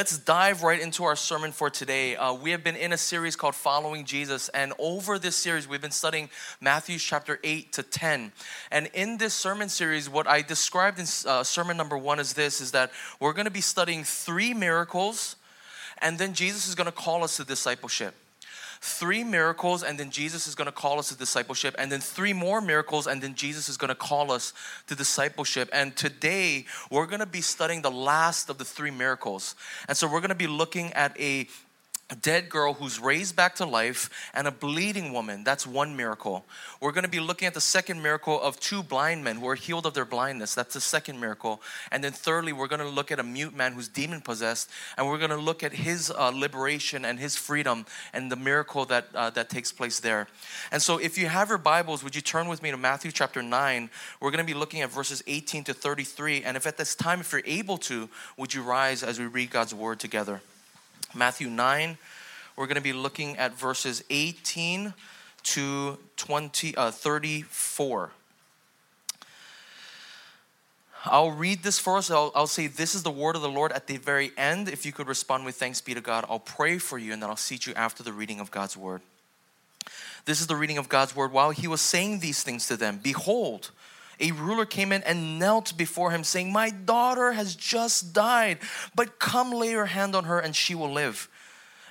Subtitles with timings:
[0.00, 2.16] Let's dive right into our sermon for today.
[2.16, 5.82] Uh, we have been in a series called Following Jesus, and over this series, we've
[5.82, 8.32] been studying Matthew chapter 8 to 10.
[8.70, 12.62] And in this sermon series, what I described in uh, sermon number one is this
[12.62, 15.36] is that we're going to be studying three miracles,
[15.98, 18.14] and then Jesus is going to call us to discipleship
[18.80, 22.32] three miracles, and then Jesus is going to call us to discipleship, and then three
[22.32, 24.52] more miracles, and then Jesus is going to call us
[24.86, 25.68] to discipleship.
[25.72, 29.54] And today, we're going to be studying the last of the three miracles.
[29.88, 31.46] And so, we're going to be looking at a
[32.10, 35.44] a dead girl who's raised back to life, and a bleeding woman.
[35.44, 36.44] That's one miracle.
[36.80, 39.54] We're going to be looking at the second miracle of two blind men who are
[39.54, 40.54] healed of their blindness.
[40.54, 41.62] That's the second miracle.
[41.92, 45.06] And then, thirdly, we're going to look at a mute man who's demon possessed, and
[45.06, 49.06] we're going to look at his uh, liberation and his freedom and the miracle that,
[49.14, 50.26] uh, that takes place there.
[50.72, 53.42] And so, if you have your Bibles, would you turn with me to Matthew chapter
[53.42, 53.88] 9?
[54.20, 56.42] We're going to be looking at verses 18 to 33.
[56.42, 59.50] And if at this time, if you're able to, would you rise as we read
[59.50, 60.40] God's word together?
[61.14, 61.98] Matthew 9,
[62.56, 64.94] we're going to be looking at verses 18
[65.42, 68.10] to 20, uh, 34.
[71.04, 72.10] I'll read this for us.
[72.10, 74.68] I'll, I'll say, This is the word of the Lord at the very end.
[74.68, 77.30] If you could respond with thanks be to God, I'll pray for you and then
[77.30, 79.00] I'll seat you after the reading of God's word.
[80.26, 81.32] This is the reading of God's word.
[81.32, 83.70] While he was saying these things to them, behold,
[84.20, 88.58] a ruler came in and knelt before him, saying, My daughter has just died,
[88.94, 91.28] but come lay your hand on her and she will live.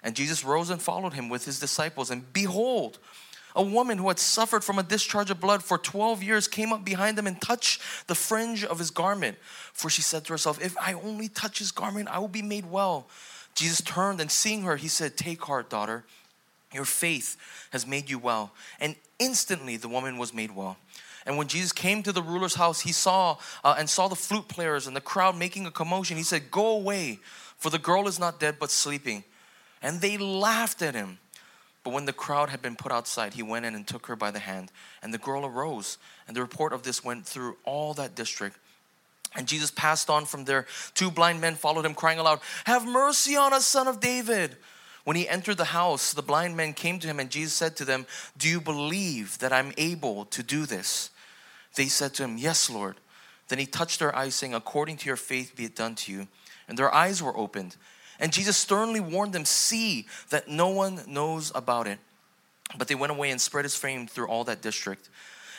[0.03, 2.09] And Jesus rose and followed him with his disciples.
[2.09, 2.99] And behold,
[3.55, 6.85] a woman who had suffered from a discharge of blood for 12 years came up
[6.85, 9.37] behind him and touched the fringe of his garment.
[9.73, 12.69] For she said to herself, If I only touch his garment, I will be made
[12.69, 13.07] well.
[13.55, 16.05] Jesus turned and seeing her, he said, Take heart, daughter.
[16.71, 17.35] Your faith
[17.71, 18.51] has made you well.
[18.79, 20.77] And instantly the woman was made well.
[21.25, 24.47] And when Jesus came to the ruler's house, he saw uh, and saw the flute
[24.47, 26.17] players and the crowd making a commotion.
[26.17, 27.19] He said, Go away,
[27.57, 29.23] for the girl is not dead but sleeping.
[29.81, 31.19] And they laughed at him.
[31.83, 34.31] But when the crowd had been put outside, he went in and took her by
[34.31, 34.71] the hand.
[35.01, 35.97] And the girl arose.
[36.27, 38.57] And the report of this went through all that district.
[39.35, 40.65] And Jesus passed on from there.
[40.93, 44.57] Two blind men followed him, crying aloud, Have mercy on us, son of David.
[45.03, 47.85] When he entered the house, the blind men came to him, and Jesus said to
[47.85, 48.05] them,
[48.37, 51.09] Do you believe that I'm able to do this?
[51.75, 52.97] They said to him, Yes, Lord.
[53.47, 56.27] Then he touched their eyes, saying, According to your faith be it done to you.
[56.67, 57.75] And their eyes were opened.
[58.19, 61.99] And Jesus sternly warned them, See that no one knows about it.
[62.77, 65.09] But they went away and spread his fame through all that district.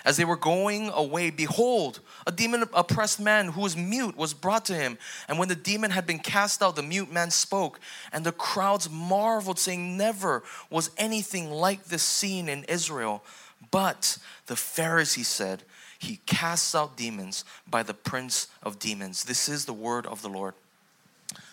[0.04, 4.64] As they were going away, behold, a demon oppressed man who was mute was brought
[4.66, 4.96] to him.
[5.28, 7.80] And when the demon had been cast out, the mute man spoke.
[8.12, 13.22] And the crowds marveled, saying, Never was anything like this seen in Israel.
[13.70, 14.16] But
[14.46, 15.64] the Pharisees said,
[16.00, 19.24] he casts out demons by the prince of demons.
[19.24, 20.54] This is the word of the Lord.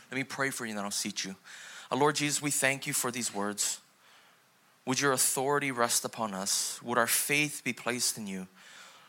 [0.09, 1.35] Let me pray for you and then I'll seat you.
[1.91, 3.81] Uh, Lord Jesus, we thank you for these words.
[4.85, 6.81] Would your authority rest upon us?
[6.81, 8.47] Would our faith be placed in you?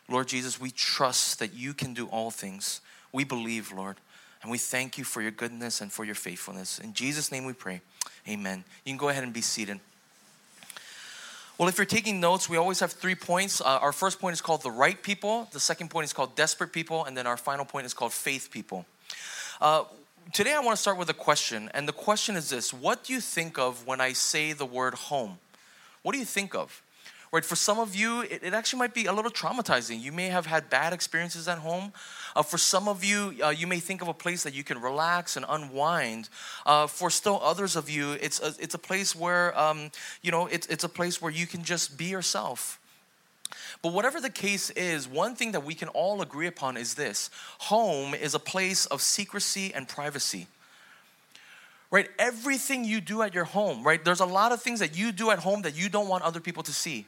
[0.08, 2.80] Lord Jesus, we trust that you can do all things.
[3.12, 3.96] We believe, Lord,
[4.42, 6.80] and we thank you for your goodness and for your faithfulness.
[6.80, 7.80] In Jesus' name we pray.
[8.28, 8.64] Amen.
[8.84, 9.78] You can go ahead and be seated.
[11.58, 13.60] Well, if you're taking notes, we always have three points.
[13.60, 16.72] Uh, our first point is called the right people, the second point is called desperate
[16.72, 18.86] people, and then our final point is called faith people.
[19.60, 19.82] Uh,
[20.32, 23.12] today, I want to start with a question, and the question is this What do
[23.12, 25.40] you think of when I say the word home?
[26.02, 26.80] What do you think of?
[27.32, 27.44] Right?
[27.44, 30.00] For some of you, it, it, actually might be a little traumatizing.
[30.00, 31.92] You may have had bad experiences at home.
[32.34, 34.80] Uh, for some of you, uh, you may think of a place that you can
[34.80, 36.28] relax and unwind.
[36.64, 39.90] Uh, for still others of you, it's a, it's a place where, um,
[40.22, 42.80] you know, it's, it's a place where you can just be yourself.
[43.82, 47.30] But whatever the case is, one thing that we can all agree upon is this
[47.58, 50.46] home is a place of secrecy and privacy
[51.90, 55.10] right everything you do at your home right there's a lot of things that you
[55.10, 57.06] do at home that you don't want other people to see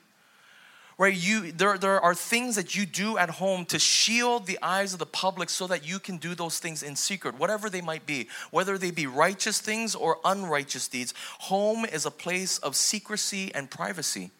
[1.00, 4.92] right you there, there are things that you do at home to shield the eyes
[4.92, 8.04] of the public so that you can do those things in secret whatever they might
[8.04, 13.52] be whether they be righteous things or unrighteous deeds home is a place of secrecy
[13.54, 14.30] and privacy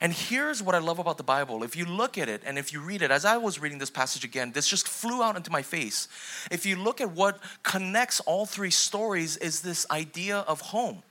[0.00, 1.62] and here's what I love about the Bible.
[1.62, 3.88] If you look at it and if you read it, as I was reading this
[3.88, 6.06] passage again, this just flew out into my face.
[6.50, 11.02] If you look at what connects all three stories, is this idea of home.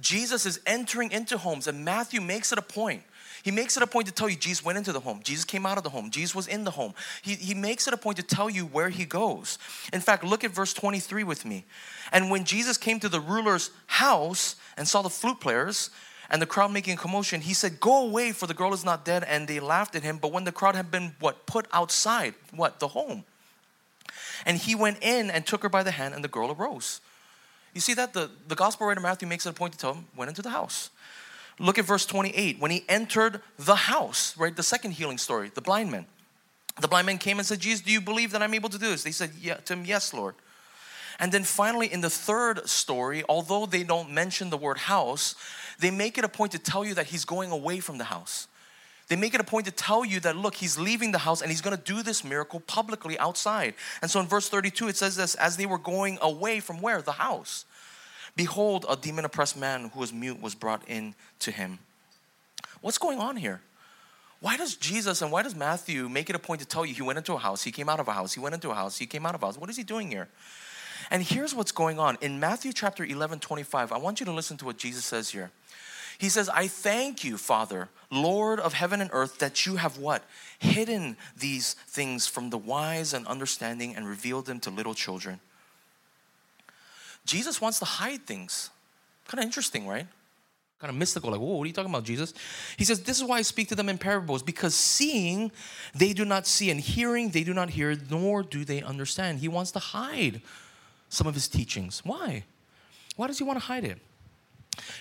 [0.00, 3.02] Jesus is entering into homes, and Matthew makes it a point.
[3.42, 5.66] He makes it a point to tell you Jesus went into the home, Jesus came
[5.66, 6.94] out of the home, Jesus was in the home.
[7.22, 9.58] He, he makes it a point to tell you where he goes.
[9.92, 11.64] In fact, look at verse 23 with me.
[12.12, 15.90] And when Jesus came to the ruler's house and saw the flute players
[16.30, 19.04] and the crowd making a commotion, he said, Go away, for the girl is not
[19.04, 19.24] dead.
[19.24, 20.18] And they laughed at him.
[20.18, 21.46] But when the crowd had been what?
[21.46, 22.80] Put outside, what?
[22.80, 23.24] The home.
[24.44, 27.00] And he went in and took her by the hand, and the girl arose.
[27.74, 28.12] You see that?
[28.12, 30.50] The, the gospel writer Matthew makes it a point to tell him, went into the
[30.50, 30.90] house.
[31.58, 32.60] Look at verse 28.
[32.60, 34.54] When he entered the house, right?
[34.54, 36.06] The second healing story, the blind man.
[36.80, 38.88] The blind man came and said, Jesus, do you believe that I'm able to do
[38.88, 39.02] this?
[39.02, 40.36] They said yeah, to him, Yes, Lord.
[41.18, 45.34] And then finally, in the third story, although they don't mention the word house,
[45.80, 48.46] they make it a point to tell you that he's going away from the house.
[49.08, 51.50] They make it a point to tell you that, look, he's leaving the house and
[51.50, 53.74] he's going to do this miracle publicly outside.
[54.02, 57.02] And so in verse 32, it says this as they were going away from where?
[57.02, 57.64] The house.
[58.38, 61.80] Behold, a demon oppressed man who was mute was brought in to him.
[62.80, 63.60] What's going on here?
[64.38, 67.02] Why does Jesus and why does Matthew make it a point to tell you he
[67.02, 68.96] went into a house, he came out of a house, he went into a house,
[68.96, 69.58] he came out of a house?
[69.58, 70.28] What is he doing here?
[71.10, 72.16] And here's what's going on.
[72.20, 75.50] In Matthew chapter 11, 25, I want you to listen to what Jesus says here.
[76.16, 80.22] He says, I thank you, Father, Lord of heaven and earth, that you have what?
[80.60, 85.40] Hidden these things from the wise and understanding and revealed them to little children.
[87.28, 88.70] Jesus wants to hide things.
[89.26, 90.06] Kind of interesting, right?
[90.78, 92.32] Kind of mystical, like, whoa, what are you talking about, Jesus?
[92.76, 95.52] He says, This is why I speak to them in parables, because seeing
[95.94, 99.40] they do not see, and hearing they do not hear, nor do they understand.
[99.40, 100.40] He wants to hide
[101.10, 102.00] some of his teachings.
[102.04, 102.44] Why?
[103.16, 103.98] Why does he want to hide it?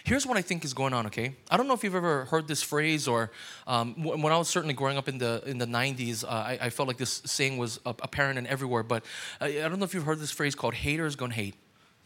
[0.04, 1.06] Here's what I think is going on.
[1.06, 3.32] Okay, I don't know if you've ever heard this phrase, or
[3.68, 6.70] um, when I was certainly growing up in the in the '90s, uh, I, I,
[6.72, 8.82] felt like this saying was apparent and everywhere.
[8.82, 9.06] But
[9.40, 11.54] I, I don't know if you've heard this phrase called "haters gonna hate."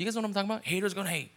[0.01, 0.65] You guys know what I'm talking about?
[0.65, 1.30] Haters gonna hate.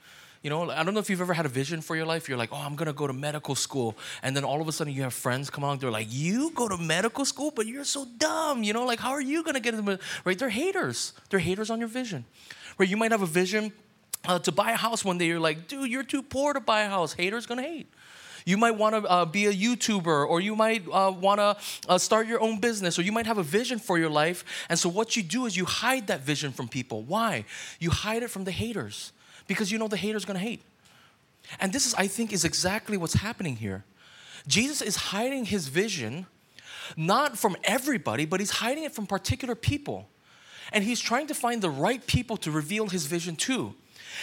[0.43, 2.31] You know, I don't know if you've ever had a vision for your life.
[2.31, 4.95] You're like, oh, I'm gonna go to medical school, and then all of a sudden
[4.95, 5.81] you have friends come along.
[5.81, 8.63] They're like, you go to medical school, but you're so dumb.
[8.63, 10.39] You know, like how are you gonna get into right?
[10.39, 11.13] They're haters.
[11.29, 12.25] They're haters on your vision.
[12.79, 12.89] Right?
[12.89, 13.71] You might have a vision
[14.27, 16.83] uh, to buy a house one day, you're like, dude, you're too poor to buy
[16.83, 17.13] a house.
[17.13, 17.93] Haters gonna hate.
[18.45, 21.57] You might want to uh, be a YouTuber, or you might uh, want to
[21.89, 24.67] uh, start your own business, or you might have a vision for your life.
[24.69, 27.03] And so, what you do is you hide that vision from people.
[27.03, 27.47] Why?
[27.81, 29.13] You hide it from the haters
[29.47, 30.63] because you know the haters gonna hate.
[31.59, 33.85] And this is, I think, is exactly what's happening here.
[34.47, 36.27] Jesus is hiding his vision
[36.97, 40.09] not from everybody, but he's hiding it from particular people.
[40.73, 43.75] And he's trying to find the right people to reveal his vision to.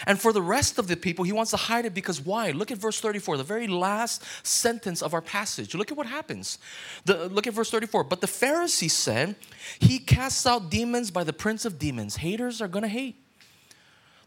[0.08, 2.52] And for the rest of the people, he wants to hide it because why?
[2.52, 5.76] Look at verse 34, the very last sentence of our passage.
[5.76, 6.58] Look at what happens.
[7.06, 8.06] The, look at verse 34.
[8.06, 9.36] But the Pharisees said,
[9.80, 12.18] He casts out demons by the prince of demons.
[12.18, 13.16] Haters are going to hate.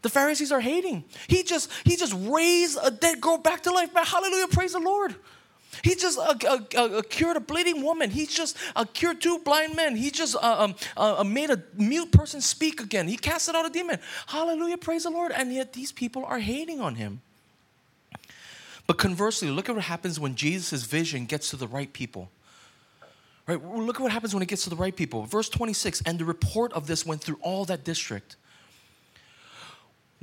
[0.01, 1.03] The Pharisees are hating.
[1.27, 3.91] He just he just raised a dead girl back to life.
[3.91, 5.15] Man, Hallelujah, praise the Lord.
[5.83, 8.09] He just uh, uh, uh, cured a bleeding woman.
[8.09, 9.95] He just uh, cured two blind men.
[9.95, 13.07] He just uh, um, uh, made a mute person speak again.
[13.07, 13.99] He casted out a demon.
[14.27, 15.31] Hallelujah, praise the Lord.
[15.31, 17.21] And yet these people are hating on him.
[18.87, 22.29] But conversely, look at what happens when Jesus' vision gets to the right people.
[23.47, 23.63] Right?
[23.63, 25.25] Look at what happens when it gets to the right people.
[25.25, 28.37] Verse 26 And the report of this went through all that district.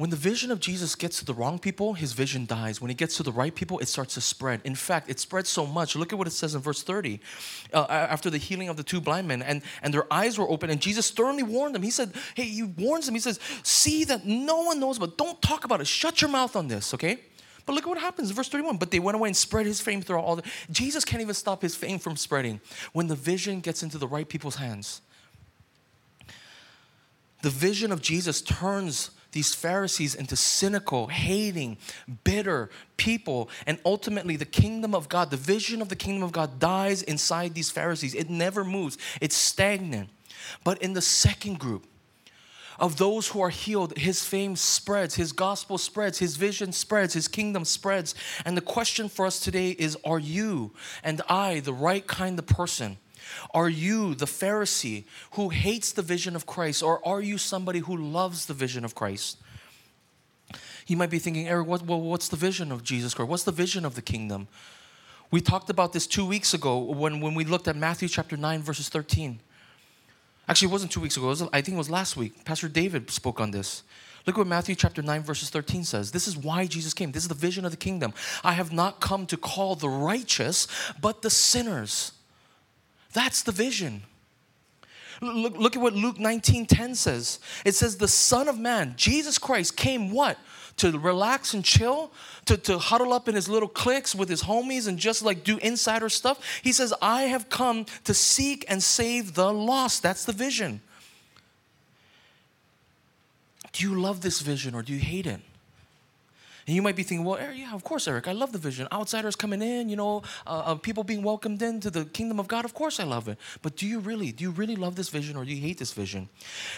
[0.02, 2.80] When the vision of Jesus gets to the wrong people, his vision dies.
[2.80, 4.60] When it gets to the right people, it starts to spread.
[4.64, 5.94] In fact, it spreads so much.
[5.94, 7.20] Look at what it says in verse 30.
[7.72, 10.70] Uh, after the healing of the two blind men, and, and their eyes were open,
[10.70, 11.82] and Jesus sternly warned them.
[11.82, 13.14] He said, Hey, he warns them.
[13.14, 15.86] He says, See that no one knows, but don't talk about it.
[15.86, 17.20] Shut your mouth on this, okay?
[17.64, 18.78] But look at what happens, in verse 31.
[18.78, 20.42] But they went away and spread his fame throughout all the.
[20.72, 22.60] Jesus can't even stop his fame from spreading
[22.92, 25.00] when the vision gets into the right people's hands.
[27.42, 31.78] The vision of Jesus turns these Pharisees into cynical, hating,
[32.24, 33.50] bitter people.
[33.66, 37.54] And ultimately, the kingdom of God, the vision of the kingdom of God dies inside
[37.54, 38.14] these Pharisees.
[38.14, 40.10] It never moves, it's stagnant.
[40.64, 41.86] But in the second group,
[42.78, 47.28] of those who are healed, his fame spreads, his gospel spreads, his vision spreads, his
[47.28, 48.14] kingdom spreads.
[48.44, 50.72] And the question for us today is Are you
[51.04, 52.98] and I the right kind of person?
[53.52, 57.96] Are you the Pharisee who hates the vision of Christ, or are you somebody who
[57.96, 59.38] loves the vision of Christ?
[60.86, 63.28] You might be thinking, Eric, what, well, what's the vision of Jesus Christ?
[63.28, 64.48] What's the vision of the kingdom?
[65.30, 68.62] We talked about this two weeks ago when, when we looked at Matthew chapter 9,
[68.62, 69.40] verses 13.
[70.48, 72.44] Actually, it wasn't two weeks ago, was, I think it was last week.
[72.44, 73.84] Pastor David spoke on this.
[74.26, 76.12] Look what Matthew chapter 9, verses 13 says.
[76.12, 77.12] This is why Jesus came.
[77.12, 78.12] This is the vision of the kingdom.
[78.44, 80.68] I have not come to call the righteous,
[81.00, 82.12] but the sinners.
[83.12, 84.02] That's the vision.
[85.20, 87.38] Look, look at what Luke 19 10 says.
[87.64, 90.36] It says, The Son of Man, Jesus Christ, came what?
[90.78, 92.10] To relax and chill,
[92.46, 95.58] to, to huddle up in his little cliques with his homies and just like do
[95.58, 96.42] insider stuff.
[96.62, 100.02] He says, I have come to seek and save the lost.
[100.02, 100.80] That's the vision.
[103.72, 105.40] Do you love this vision or do you hate it?
[106.66, 108.86] And you might be thinking, well, yeah, of course, Eric, I love the vision.
[108.92, 112.64] Outsiders coming in, you know, uh, uh, people being welcomed into the kingdom of God.
[112.64, 113.38] Of course, I love it.
[113.62, 115.92] But do you really, do you really love this vision or do you hate this
[115.92, 116.28] vision?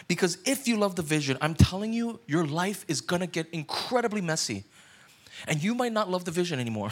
[0.09, 4.23] Because if you love the vision, I'm telling you, your life is gonna get incredibly
[4.23, 4.65] messy.
[5.47, 6.91] And you might not love the vision anymore.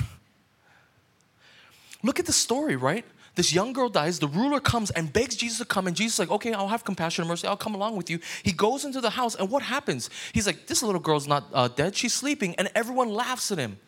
[2.02, 3.04] Look at the story, right?
[3.35, 4.19] This young girl dies.
[4.19, 5.87] The ruler comes and begs Jesus to come.
[5.87, 7.47] And Jesus is like, okay, I'll have compassion and mercy.
[7.47, 8.19] I'll come along with you.
[8.43, 9.35] He goes into the house.
[9.35, 10.11] And what happens?
[10.33, 11.97] He's like, this little girl's not uh, dead.
[11.97, 12.55] She's sleeping.
[12.57, 13.79] And everyone laughs at him.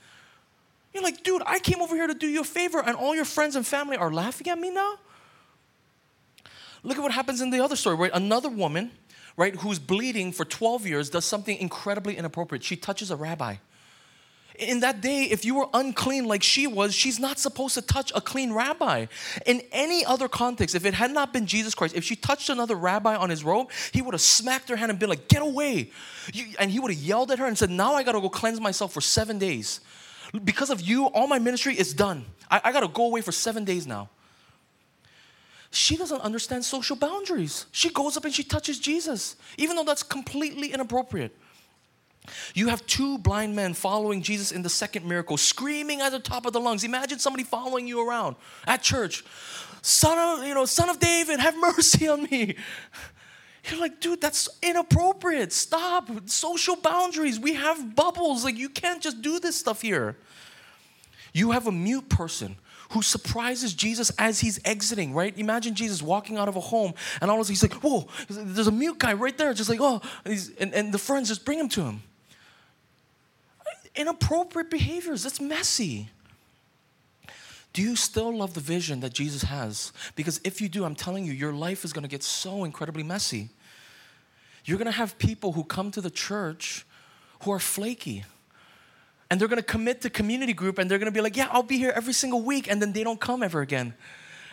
[0.95, 2.83] You're like, dude, I came over here to do you a favor.
[2.83, 4.95] And all your friends and family are laughing at me now?
[6.83, 8.11] Look at what happens in the other story, right?
[8.15, 8.93] Another woman,
[9.37, 12.63] right, who's bleeding for 12 years does something incredibly inappropriate.
[12.63, 13.57] She touches a rabbi.
[14.58, 18.12] In that day, if you were unclean like she was, she's not supposed to touch
[18.14, 19.06] a clean rabbi.
[19.46, 22.76] In any other context, if it had not been Jesus Christ, if she touched another
[22.76, 25.90] rabbi on his robe, he would have smacked her hand and been like, Get away.
[26.32, 28.61] You, and he would have yelled at her and said, Now I gotta go cleanse
[28.61, 29.80] myself for seven days.
[30.44, 32.25] Because of you, all my ministry is done.
[32.49, 34.08] I, I gotta go away for seven days now.
[35.73, 37.66] She doesn't understand social boundaries.
[37.73, 41.37] She goes up and she touches Jesus, even though that's completely inappropriate.
[42.54, 46.47] You have two blind men following Jesus in the second miracle, screaming at the top
[46.47, 46.85] of the lungs.
[46.85, 49.25] Imagine somebody following you around at church.
[49.83, 52.57] Son of, you know, son of David, have mercy on me.
[53.71, 55.52] You're like, dude, that's inappropriate.
[55.52, 56.11] Stop.
[56.26, 57.38] Social boundaries.
[57.38, 58.45] We have bubbles.
[58.45, 60.16] Like, you can't just do this stuff here.
[61.33, 62.57] You have a mute person
[62.90, 65.37] who surprises Jesus as he's exiting, right?
[65.37, 68.07] Imagine Jesus walking out of a home and all of a sudden he's like, whoa,
[68.28, 71.45] there's a mute guy right there, just like, oh, and, and, and the friends just
[71.45, 72.02] bring him to him
[73.95, 75.23] inappropriate behaviors.
[75.23, 76.09] That's messy.
[77.73, 79.93] Do you still love the vision that Jesus has?
[80.15, 83.03] Because if you do, I'm telling you, your life is going to get so incredibly
[83.03, 83.49] messy.
[84.65, 86.87] You're going to have people who come to the church
[87.43, 88.25] who are flaky.
[89.29, 91.49] And they're going to commit to community group and they're going to be like, yeah,
[91.51, 92.71] I'll be here every single week.
[92.71, 93.95] And then they don't come ever again.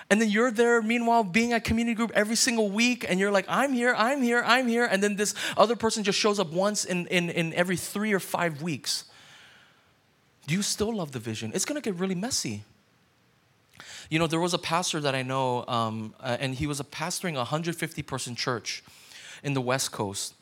[0.09, 3.45] And then you're there, meanwhile, being at community group every single week, and you're like,
[3.47, 4.83] I'm here, I'm here, I'm here.
[4.83, 8.19] And then this other person just shows up once in, in, in every three or
[8.19, 9.05] five weeks.
[10.51, 11.53] You still love the vision?
[11.55, 12.65] It's going to get really messy.
[14.09, 16.83] You know, there was a pastor that I know, um, uh, and he was a
[16.83, 18.83] pastoring a 150 person church
[19.43, 20.33] in the West Coast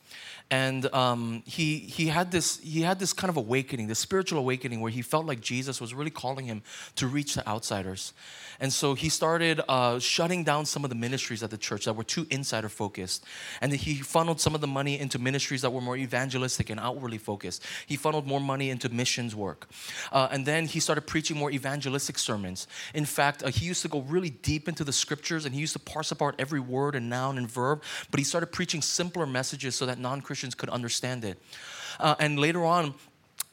[0.51, 4.81] and um, he he had this he had this kind of awakening, this spiritual awakening,
[4.81, 6.63] where he felt like Jesus was really calling him
[6.95, 8.13] to reach the outsiders,
[8.59, 11.93] and so he started uh, shutting down some of the ministries at the church that
[11.93, 13.23] were too insider focused,
[13.61, 17.19] and he funneled some of the money into ministries that were more evangelistic and outwardly
[17.19, 17.63] focused.
[17.85, 19.69] He funneled more money into missions work,
[20.11, 22.65] uh, and then he started preaching more evangelistic sermons.
[22.95, 25.73] In fact, uh, he used to go really deep into the scriptures, and he used
[25.73, 27.83] to parse apart every word and noun and verb.
[28.09, 31.37] But he started preaching simpler messages so that non Christians could understand it.
[31.99, 32.93] Uh, and later on,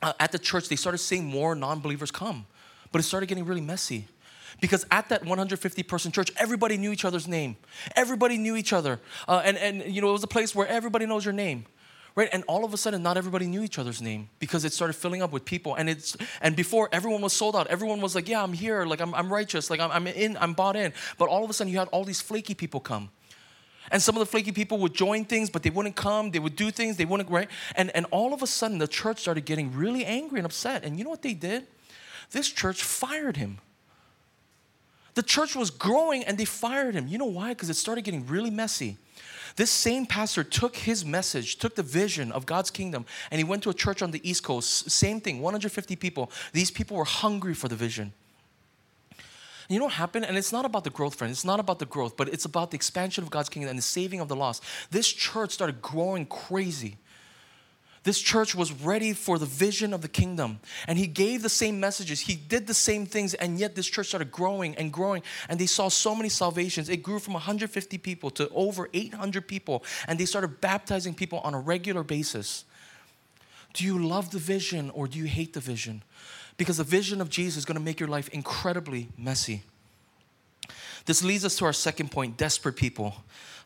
[0.02, 2.46] uh, at the church, they started seeing more non believers come.
[2.92, 4.06] But it started getting really messy.
[4.60, 7.56] Because at that 150 person church, everybody knew each other's name.
[7.94, 9.00] Everybody knew each other.
[9.28, 11.66] Uh, and, and, you know, it was a place where everybody knows your name
[12.16, 14.94] right and all of a sudden not everybody knew each other's name because it started
[14.94, 18.28] filling up with people and it's and before everyone was sold out everyone was like
[18.28, 21.28] yeah i'm here like i'm, I'm righteous like I'm, I'm in i'm bought in but
[21.28, 23.10] all of a sudden you had all these flaky people come
[23.90, 26.30] and some of the flaky people would join things, but they wouldn't come.
[26.30, 27.48] They would do things, they wouldn't, right?
[27.74, 30.84] And, and all of a sudden, the church started getting really angry and upset.
[30.84, 31.66] And you know what they did?
[32.30, 33.58] This church fired him.
[35.14, 37.08] The church was growing and they fired him.
[37.08, 37.50] You know why?
[37.50, 38.98] Because it started getting really messy.
[39.56, 43.62] This same pastor took his message, took the vision of God's kingdom, and he went
[43.62, 44.90] to a church on the East Coast.
[44.90, 46.30] Same thing, 150 people.
[46.52, 48.12] These people were hungry for the vision
[49.68, 50.24] you know what happened?
[50.26, 51.30] And it's not about the growth, friend.
[51.30, 53.82] It's not about the growth, but it's about the expansion of God's kingdom and the
[53.82, 54.62] saving of the lost.
[54.90, 56.98] This church started growing crazy.
[58.06, 60.60] This church was ready for the vision of the kingdom.
[60.86, 62.20] And he gave the same messages.
[62.20, 63.34] He did the same things.
[63.34, 65.24] And yet this church started growing and growing.
[65.48, 66.88] And they saw so many salvations.
[66.88, 69.82] It grew from 150 people to over 800 people.
[70.06, 72.64] And they started baptizing people on a regular basis.
[73.74, 76.04] Do you love the vision or do you hate the vision?
[76.56, 79.62] Because the vision of Jesus is going to make your life incredibly messy.
[81.04, 83.14] This leads us to our second point desperate people.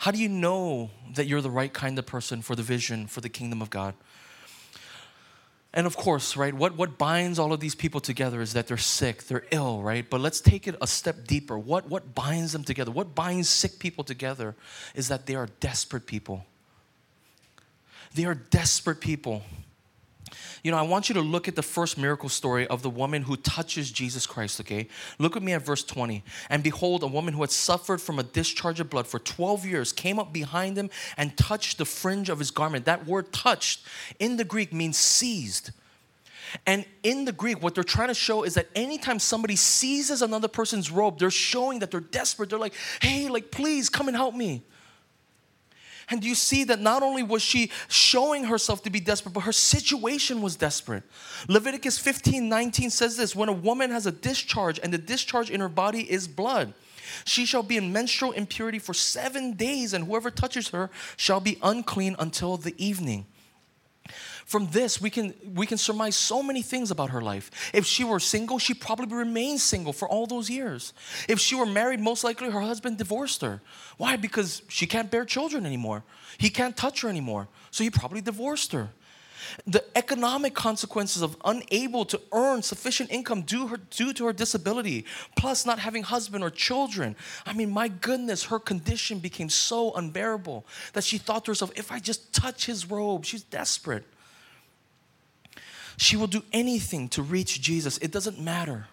[0.01, 3.21] How do you know that you're the right kind of person for the vision for
[3.21, 3.95] the kingdom of God?
[5.73, 8.77] And of course, right, what, what binds all of these people together is that they're
[8.77, 10.09] sick, they're ill, right?
[10.09, 11.57] But let's take it a step deeper.
[11.57, 12.91] What, what binds them together?
[12.91, 14.57] What binds sick people together
[14.97, 16.45] is that they are desperate people.
[18.15, 19.45] They are desperate people.
[20.63, 23.23] You know, I want you to look at the first miracle story of the woman
[23.23, 24.89] who touches Jesus Christ, okay?
[25.19, 26.23] Look at me at verse 20.
[26.51, 29.93] And behold, a woman who had suffered from a discharge of blood for 12 years
[29.93, 32.85] came up behind him and touched the fringe of his garment.
[32.85, 33.87] That word touched
[34.19, 35.71] in the Greek means seized.
[36.67, 40.49] And in the Greek, what they're trying to show is that anytime somebody seizes another
[40.49, 42.51] person's robe, they're showing that they're desperate.
[42.51, 44.63] They're like, hey, like, please come and help me.
[46.11, 49.53] And you see that not only was she showing herself to be desperate, but her
[49.53, 51.05] situation was desperate?
[51.49, 55.61] Leviticus 15 19 says this when a woman has a discharge and the discharge in
[55.61, 56.75] her body is blood,
[57.25, 61.59] she shall be in menstrual impurity for seven days, and whoever touches her shall be
[61.63, 63.27] unclean until the evening
[64.51, 67.71] from this we can we can surmise so many things about her life.
[67.73, 70.93] If she were single she probably remained single for all those years.
[71.29, 73.61] If she were married most likely her husband divorced her.
[73.97, 74.17] Why?
[74.17, 76.03] Because she can't bear children anymore.
[76.37, 77.47] He can't touch her anymore.
[77.71, 78.89] So he probably divorced her.
[79.69, 85.07] The economic consequences of unable to earn sufficient income due, her, due to her disability,
[85.37, 87.15] plus not having husband or children.
[87.47, 91.93] I mean, my goodness, her condition became so unbearable that she thought to herself, if
[91.93, 94.05] I just touch his robe, she's desperate.
[96.01, 97.99] She will do anything to reach Jesus.
[97.99, 98.87] It doesn't matter.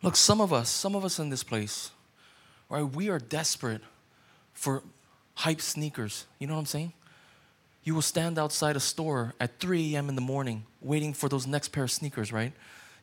[0.00, 1.90] Look, some of us, some of us in this place,
[2.70, 3.82] right, we are desperate
[4.54, 4.82] for
[5.34, 6.24] hype sneakers.
[6.38, 6.94] You know what I'm saying?
[7.84, 10.08] You will stand outside a store at 3 a.m.
[10.08, 12.54] in the morning waiting for those next pair of sneakers, right?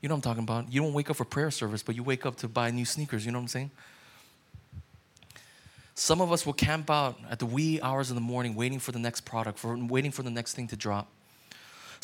[0.01, 0.73] You know what I'm talking about.
[0.73, 3.23] You don't wake up for prayer service, but you wake up to buy new sneakers.
[3.23, 3.71] You know what I'm saying?
[5.93, 8.91] Some of us will camp out at the wee hours in the morning waiting for
[8.91, 11.07] the next product, for waiting for the next thing to drop.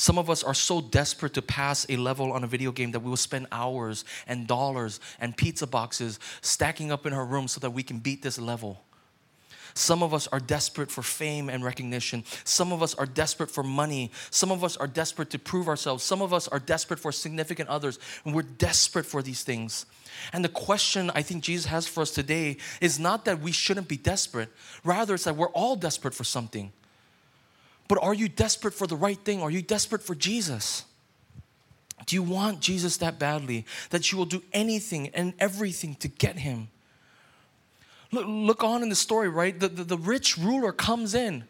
[0.01, 3.01] Some of us are so desperate to pass a level on a video game that
[3.01, 7.60] we will spend hours and dollars and pizza boxes stacking up in our room so
[7.60, 8.84] that we can beat this level.
[9.75, 12.24] Some of us are desperate for fame and recognition.
[12.46, 14.10] Some of us are desperate for money.
[14.31, 16.03] Some of us are desperate to prove ourselves.
[16.03, 18.00] Some of us are desperate for significant others.
[18.25, 19.86] And we're desperate for these things.
[20.34, 23.88] And the question I think Jesus has for us today is not that we shouldn't
[23.88, 24.50] be desperate,
[24.84, 26.74] rather, it's that we're all desperate for something.
[27.91, 29.41] But are you desperate for the right thing?
[29.41, 30.86] Are you desperate for Jesus?
[32.05, 36.38] Do you want Jesus that badly that you will do anything and everything to get
[36.38, 36.69] him?
[38.13, 39.60] Look, look on in the story, right?
[39.60, 41.43] The, the, the rich ruler comes in.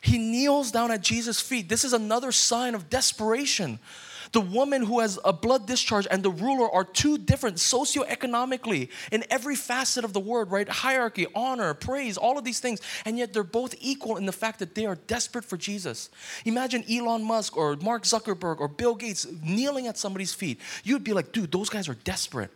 [0.00, 1.68] He kneels down at Jesus' feet.
[1.68, 3.80] This is another sign of desperation.
[4.32, 9.24] The woman who has a blood discharge and the ruler are two different socioeconomically in
[9.30, 10.68] every facet of the word, right?
[10.68, 12.80] Hierarchy, honor, praise, all of these things.
[13.04, 16.10] And yet they're both equal in the fact that they are desperate for Jesus.
[16.44, 20.60] Imagine Elon Musk or Mark Zuckerberg or Bill Gates kneeling at somebody's feet.
[20.84, 22.50] You'd be like, dude, those guys are desperate.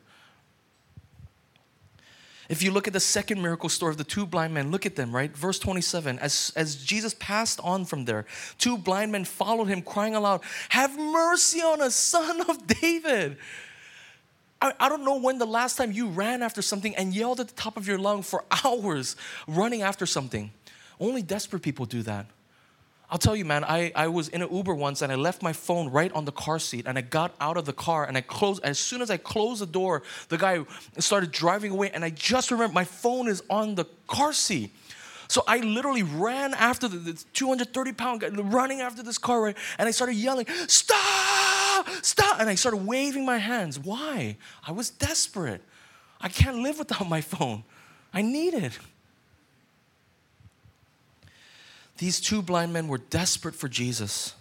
[2.53, 4.95] If you look at the second miracle story of the two blind men, look at
[4.95, 5.35] them, right?
[5.35, 6.19] Verse 27.
[6.19, 8.27] As, as Jesus passed on from there,
[8.59, 13.39] two blind men followed him, crying aloud, Have mercy on us, son of David.
[14.61, 17.49] I, I don't know when the last time you ran after something and yelled at
[17.49, 19.17] the top of your lung for hours
[19.49, 20.53] running after something.
[21.01, 22.27] Only desperate people do that.
[23.13, 25.53] I'll tell you, man, I, I was in an Uber once and I left my
[25.53, 28.23] phone right on the car seat and I got out of the car and I
[28.23, 30.65] closed, as soon as I closed the door, the guy
[30.99, 34.75] started driving away and I just remember my phone is on the car seat.
[35.29, 39.57] So I literally ran after the, the 230 pound guy, running after this car, right?
[39.77, 42.41] And I started yelling, stop, stop.
[42.41, 43.79] And I started waving my hands.
[43.79, 44.39] Why?
[44.67, 45.61] I was desperate.
[46.19, 47.65] I can't live without my phone.
[48.15, 48.79] I need it.
[52.03, 54.35] These two blind men were desperate for Jesus.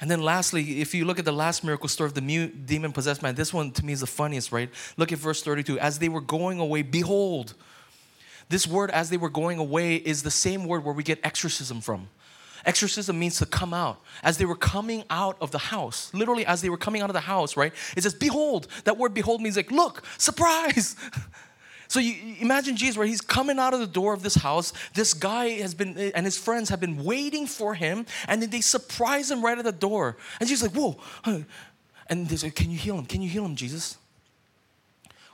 [0.00, 3.20] And then lastly, if you look at the last miracle story of the demon possessed
[3.20, 4.70] man, this one to me is the funniest, right?
[4.96, 5.76] Look at verse 32.
[5.80, 7.54] As they were going away, behold,
[8.48, 11.80] this word as they were going away is the same word where we get exorcism
[11.80, 12.06] from.
[12.64, 14.00] Exorcism means to come out.
[14.22, 17.14] As they were coming out of the house, literally as they were coming out of
[17.14, 17.72] the house, right?
[17.96, 18.68] It says, behold.
[18.84, 20.94] That word behold means like, look, surprise.
[21.94, 24.72] So you imagine Jesus, where he's coming out of the door of this house.
[24.94, 28.62] This guy has been, and his friends have been waiting for him, and then they
[28.62, 30.16] surprise him right at the door.
[30.40, 30.98] And Jesus like, whoa.
[32.08, 33.06] And they say, Can you heal him?
[33.06, 33.96] Can you heal him, Jesus?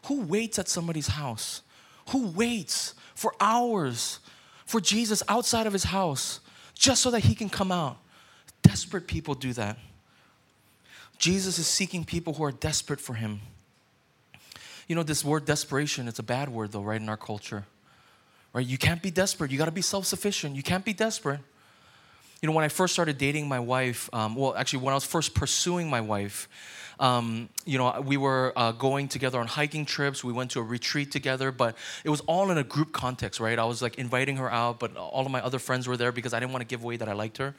[0.05, 1.63] Who waits at somebody's house?
[2.11, 4.19] Who waits for hours
[4.67, 6.41] for Jesus outside of his house
[6.75, 7.97] just so that he can come out?
[8.61, 9.79] Desperate people do that.
[11.17, 13.41] Jesus is seeking people who are desperate for him.
[14.91, 17.65] You know, this word desperation, it's a bad word though, right, in our culture.
[18.53, 18.67] Right?
[18.67, 19.53] You can't be desperate.
[19.53, 20.57] You got to be self sufficient.
[20.57, 21.39] You can't be desperate.
[22.43, 25.05] You know, when I first started dating my wife, um, well, actually, when I was
[25.05, 26.49] first pursuing my wife,
[27.01, 30.23] um, you know, we were uh, going together on hiking trips.
[30.23, 33.59] We went to a retreat together, but it was all in a group context, right?
[33.59, 36.35] I was like inviting her out, but all of my other friends were there because
[36.35, 37.55] I didn't want to give away that I liked her.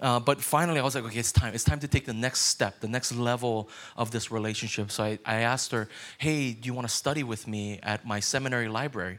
[0.00, 1.52] Uh, but finally, I was like, okay, it's time.
[1.54, 4.90] It's time to take the next step, the next level of this relationship.
[4.90, 8.18] So I, I asked her, hey, do you want to study with me at my
[8.18, 9.18] seminary library?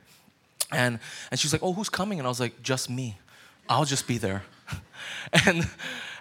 [0.72, 0.98] And,
[1.30, 2.18] and she's like, oh, who's coming?
[2.18, 3.20] And I was like, just me.
[3.70, 4.42] I'll just be there.
[5.46, 5.70] and,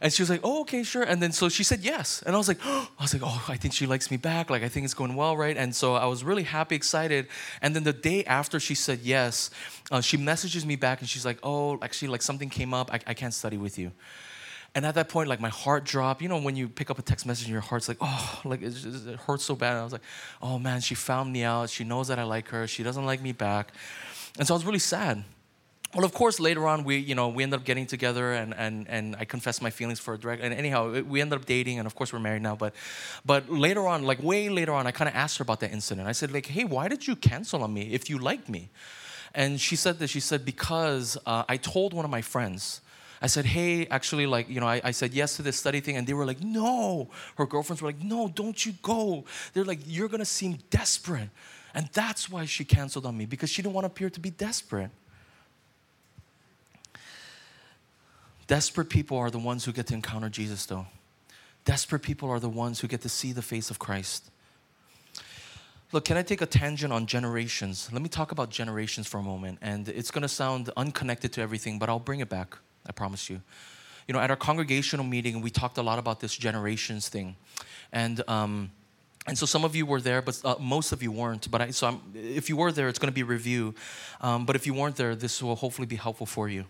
[0.01, 1.03] And she was like, oh, okay, sure.
[1.03, 2.23] And then so she said yes.
[2.25, 4.49] And I was like, oh, I was like, oh, I think she likes me back.
[4.49, 5.57] Like, I think it's going well, right?
[5.57, 7.29] And so I was really happy, excited.
[7.61, 9.51] And then the day after she said yes,
[9.91, 12.93] uh, she messages me back and she's like, oh, actually, like something came up.
[12.93, 13.93] I, I can't study with you.
[14.75, 16.23] And at that point, like my heart dropped.
[16.23, 18.63] You know, when you pick up a text message and your heart's like, oh, like
[18.63, 19.73] it, just, it hurts so bad.
[19.73, 20.03] And I was like,
[20.41, 21.69] oh man, she found me out.
[21.69, 22.67] She knows that I like her.
[22.67, 23.73] She doesn't like me back.
[24.39, 25.25] And so I was really sad.
[25.93, 28.89] Well, of course, later on, we, you know, we ended up getting together and, and,
[28.89, 30.41] and I confessed my feelings for a direct.
[30.41, 32.55] And anyhow, we ended up dating and of course we're married now.
[32.55, 32.75] But,
[33.27, 36.07] but later on, like way later on, I kind of asked her about that incident.
[36.07, 38.71] I said like, hey, why did you cancel on me if you liked me?
[39.35, 42.83] And she said that, she said, because uh, I told one of my friends,
[43.21, 45.97] I said, hey, actually, like, you know, I, I said yes to this study thing.
[45.97, 47.11] And they were like, no.
[47.37, 49.25] Her girlfriends were like, no, don't you go.
[49.53, 51.31] They're like, you're going to seem desperate.
[51.75, 54.31] And that's why she canceled on me because she didn't want to appear to be
[54.31, 54.91] desperate.
[58.51, 60.89] Desperate people are the ones who get to encounter Jesus, though.
[61.65, 64.29] Desperate people are the ones who get to see the face of Christ.
[65.93, 67.89] Look, can I take a tangent on generations?
[67.93, 69.61] Let me talk about generations for a moment.
[69.63, 72.59] And it's going to sound unconnected to everything, but I'll bring it back.
[72.89, 73.41] I promise you.
[74.09, 77.37] You know, at our congregational meeting, we talked a lot about this generations thing.
[77.93, 78.73] And, um,
[79.29, 81.49] and so some of you were there, but uh, most of you weren't.
[81.53, 83.77] But I, so I'm, if you were there, it's going to be review.
[84.21, 86.65] Um, but if you weren't there, this will hopefully be helpful for you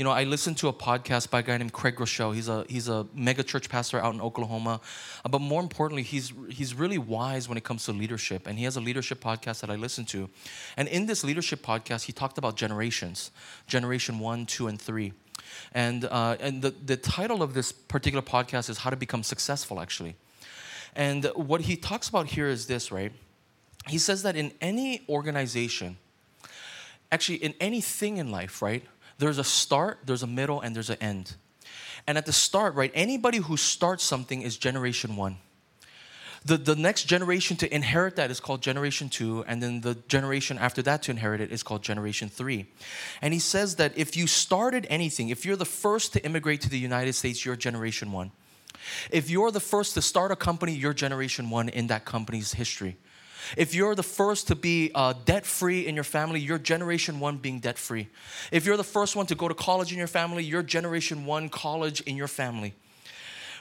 [0.00, 2.34] you know, I listened to a podcast by a guy named Craig Groeschel.
[2.34, 4.80] He's a he's a mega church pastor out in Oklahoma,
[5.26, 8.64] uh, but more importantly, he's he's really wise when it comes to leadership, and he
[8.64, 10.30] has a leadership podcast that I listen to.
[10.78, 13.30] And in this leadership podcast, he talked about generations,
[13.66, 15.12] generation one, two, and three.
[15.74, 19.80] And uh, and the the title of this particular podcast is how to become successful,
[19.80, 20.16] actually.
[20.96, 23.12] And what he talks about here is this, right?
[23.86, 25.98] He says that in any organization,
[27.12, 28.82] actually in anything in life, right?
[29.20, 31.36] There's a start, there's a middle, and there's an end.
[32.06, 35.36] And at the start, right, anybody who starts something is generation one.
[36.42, 40.56] The, the next generation to inherit that is called generation two, and then the generation
[40.56, 42.66] after that to inherit it is called generation three.
[43.20, 46.70] And he says that if you started anything, if you're the first to immigrate to
[46.70, 48.32] the United States, you're generation one.
[49.10, 52.96] If you're the first to start a company, you're generation one in that company's history.
[53.56, 57.38] If you're the first to be uh, debt free in your family, you're generation one
[57.38, 58.08] being debt free.
[58.52, 61.48] If you're the first one to go to college in your family, you're generation one
[61.48, 62.74] college in your family.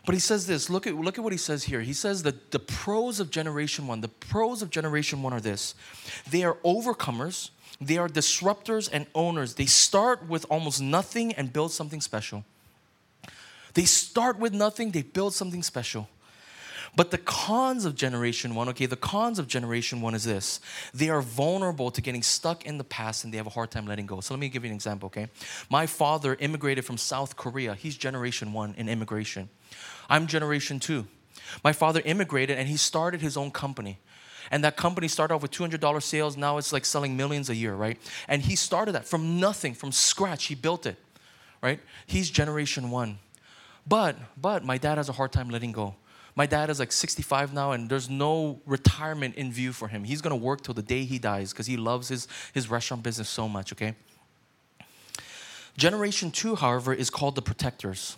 [0.05, 1.81] But he says this look at, look at what he says here.
[1.81, 5.75] He says that the pros of generation one, the pros of generation one are this
[6.29, 7.49] they are overcomers,
[7.81, 9.55] they are disruptors and owners.
[9.55, 12.43] They start with almost nothing and build something special.
[13.73, 16.09] They start with nothing, they build something special.
[16.95, 20.59] But the cons of generation one, okay, the cons of generation one is this
[20.93, 23.85] they are vulnerable to getting stuck in the past and they have a hard time
[23.85, 24.21] letting go.
[24.21, 25.27] So let me give you an example, okay?
[25.69, 27.75] My father immigrated from South Korea.
[27.75, 29.49] He's generation one in immigration.
[30.09, 31.07] I'm generation two.
[31.63, 33.99] My father immigrated and he started his own company.
[34.51, 36.35] And that company started off with $200 sales.
[36.35, 37.99] Now it's like selling millions a year, right?
[38.27, 40.45] And he started that from nothing, from scratch.
[40.45, 40.97] He built it,
[41.61, 41.79] right?
[42.07, 43.19] He's generation one.
[43.87, 45.95] But, but my dad has a hard time letting go.
[46.39, 50.05] My dad is like 65 now, and there's no retirement in view for him.
[50.05, 53.27] He's gonna work till the day he dies because he loves his, his restaurant business
[53.27, 53.93] so much, okay?
[55.75, 58.15] Generation two, however, is called the protectors.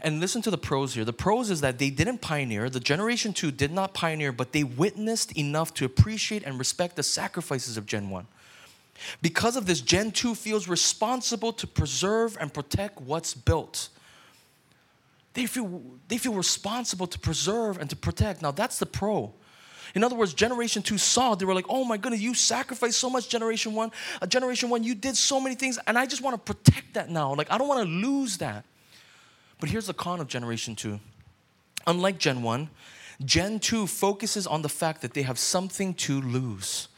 [0.00, 1.04] And listen to the pros here.
[1.04, 4.64] The pros is that they didn't pioneer, the generation two did not pioneer, but they
[4.64, 8.26] witnessed enough to appreciate and respect the sacrifices of Gen 1.
[9.22, 13.88] Because of this, Gen 2 feels responsible to preserve and protect what's built.
[15.32, 18.42] They feel, they feel responsible to preserve and to protect.
[18.42, 19.32] Now, that's the pro.
[19.94, 23.10] In other words, generation two saw, they were like, oh my goodness, you sacrificed so
[23.10, 23.90] much, generation one.
[24.22, 27.10] A generation one, you did so many things, and I just want to protect that
[27.10, 27.34] now.
[27.34, 28.64] Like, I don't want to lose that.
[29.58, 31.00] But here's the con of generation two.
[31.86, 32.68] Unlike Gen 1,
[33.24, 36.88] Gen 2 focuses on the fact that they have something to lose.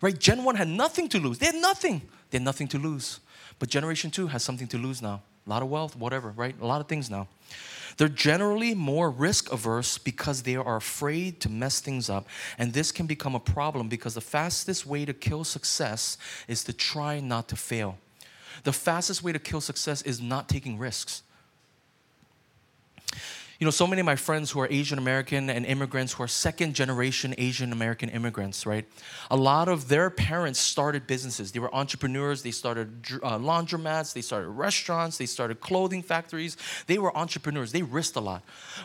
[0.00, 0.18] Right?
[0.18, 1.38] Gen 1 had nothing to lose.
[1.38, 2.02] They had nothing.
[2.30, 3.20] They had nothing to lose.
[3.58, 5.22] But Generation 2 has something to lose now.
[5.46, 6.54] A lot of wealth, whatever, right?
[6.60, 7.28] A lot of things now.
[7.96, 12.28] They're generally more risk averse because they are afraid to mess things up.
[12.58, 16.16] And this can become a problem because the fastest way to kill success
[16.48, 17.98] is to try not to fail.
[18.64, 21.22] The fastest way to kill success is not taking risks
[23.60, 26.28] you know, so many of my friends who are Asian American and immigrants who are
[26.28, 28.86] second generation Asian American immigrants, right?
[29.30, 31.52] A lot of their parents started businesses.
[31.52, 32.42] They were entrepreneurs.
[32.42, 34.14] They started uh, laundromats.
[34.14, 35.18] They started restaurants.
[35.18, 36.56] They started clothing factories.
[36.86, 37.70] They were entrepreneurs.
[37.70, 38.42] They risked a lot.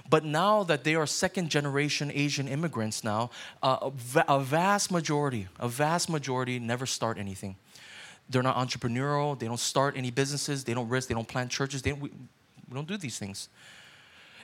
[0.10, 3.30] But now that they are second generation Asian immigrants now,
[3.64, 3.92] uh,
[4.28, 7.56] a vast majority, a vast majority never start anything.
[8.30, 9.40] They're not entrepreneurial.
[9.40, 10.66] They don't start any businesses.
[10.66, 11.08] They don't risk.
[11.08, 11.82] They don't plant churches.
[11.82, 12.12] They don't, We
[12.74, 13.48] don't do these things.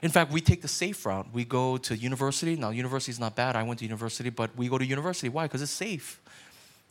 [0.02, 1.28] In fact, we take the safe route.
[1.32, 2.56] We go to university.
[2.56, 3.54] Now, university is not bad.
[3.54, 5.28] I went to university, but we go to university.
[5.28, 5.44] Why?
[5.44, 6.20] Because it's safe.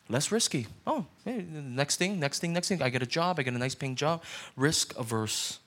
[0.09, 0.67] Less risky.
[0.87, 2.81] Oh, hey, next thing, next thing, next thing.
[2.81, 3.39] I get a job.
[3.39, 4.23] I get a nice paying job.
[4.55, 5.59] Risk averse.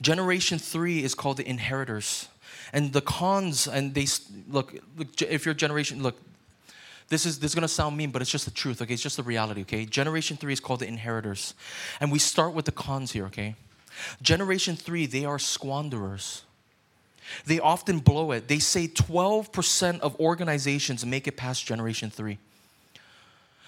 [0.00, 2.28] Generation three is called the inheritors.
[2.72, 4.06] And the cons, and they
[4.48, 6.20] look, look if you're generation, look,
[7.08, 8.94] this is this is gonna sound mean, but it's just the truth, okay?
[8.94, 9.84] It's just the reality, okay?
[9.84, 11.54] Generation three is called the inheritors.
[12.00, 13.54] And we start with the cons here, okay?
[14.22, 16.42] Generation three, they are squanderers.
[17.44, 18.48] They often blow it.
[18.48, 22.38] They say 12% of organizations make it past generation three.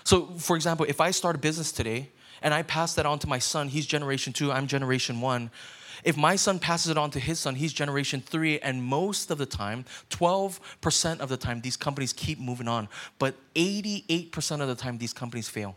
[0.05, 2.09] So, for example, if I start a business today
[2.41, 5.51] and I pass that on to my son, he's generation two, I'm generation one.
[6.05, 9.39] If my son passes it on to his son, he's generation three, and most of
[9.39, 12.89] the time, 12% of the time, these companies keep moving on.
[13.19, 15.77] But 88% of the time, these companies fail.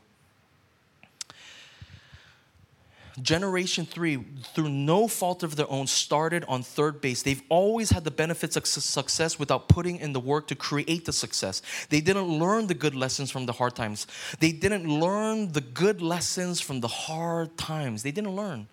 [3.21, 7.23] Generation three, through no fault of their own, started on third base.
[7.23, 11.13] They've always had the benefits of success without putting in the work to create the
[11.13, 11.61] success.
[11.89, 14.07] They didn't learn the good lessons from the hard times.
[14.39, 18.03] They didn't learn the good lessons from the hard times.
[18.03, 18.67] They didn't learn.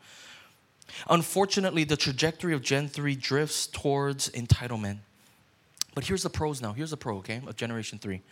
[1.09, 4.99] Unfortunately, the trajectory of Gen 3 drifts towards entitlement.
[5.95, 6.73] But here's the pros now.
[6.73, 8.23] Here's the pro, okay, of Generation 3.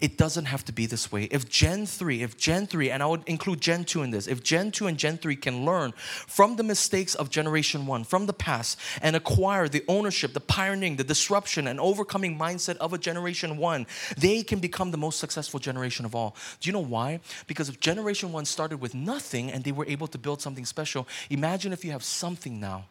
[0.00, 1.24] It doesn't have to be this way.
[1.24, 4.42] If Gen 3, if Gen 3, and I would include Gen 2 in this, if
[4.42, 8.32] Gen 2 and Gen 3 can learn from the mistakes of Generation 1, from the
[8.32, 13.56] past, and acquire the ownership, the pioneering, the disruption, and overcoming mindset of a Generation
[13.56, 16.36] 1, they can become the most successful generation of all.
[16.60, 17.20] Do you know why?
[17.46, 21.06] Because if Generation 1 started with nothing and they were able to build something special,
[21.30, 22.86] imagine if you have something now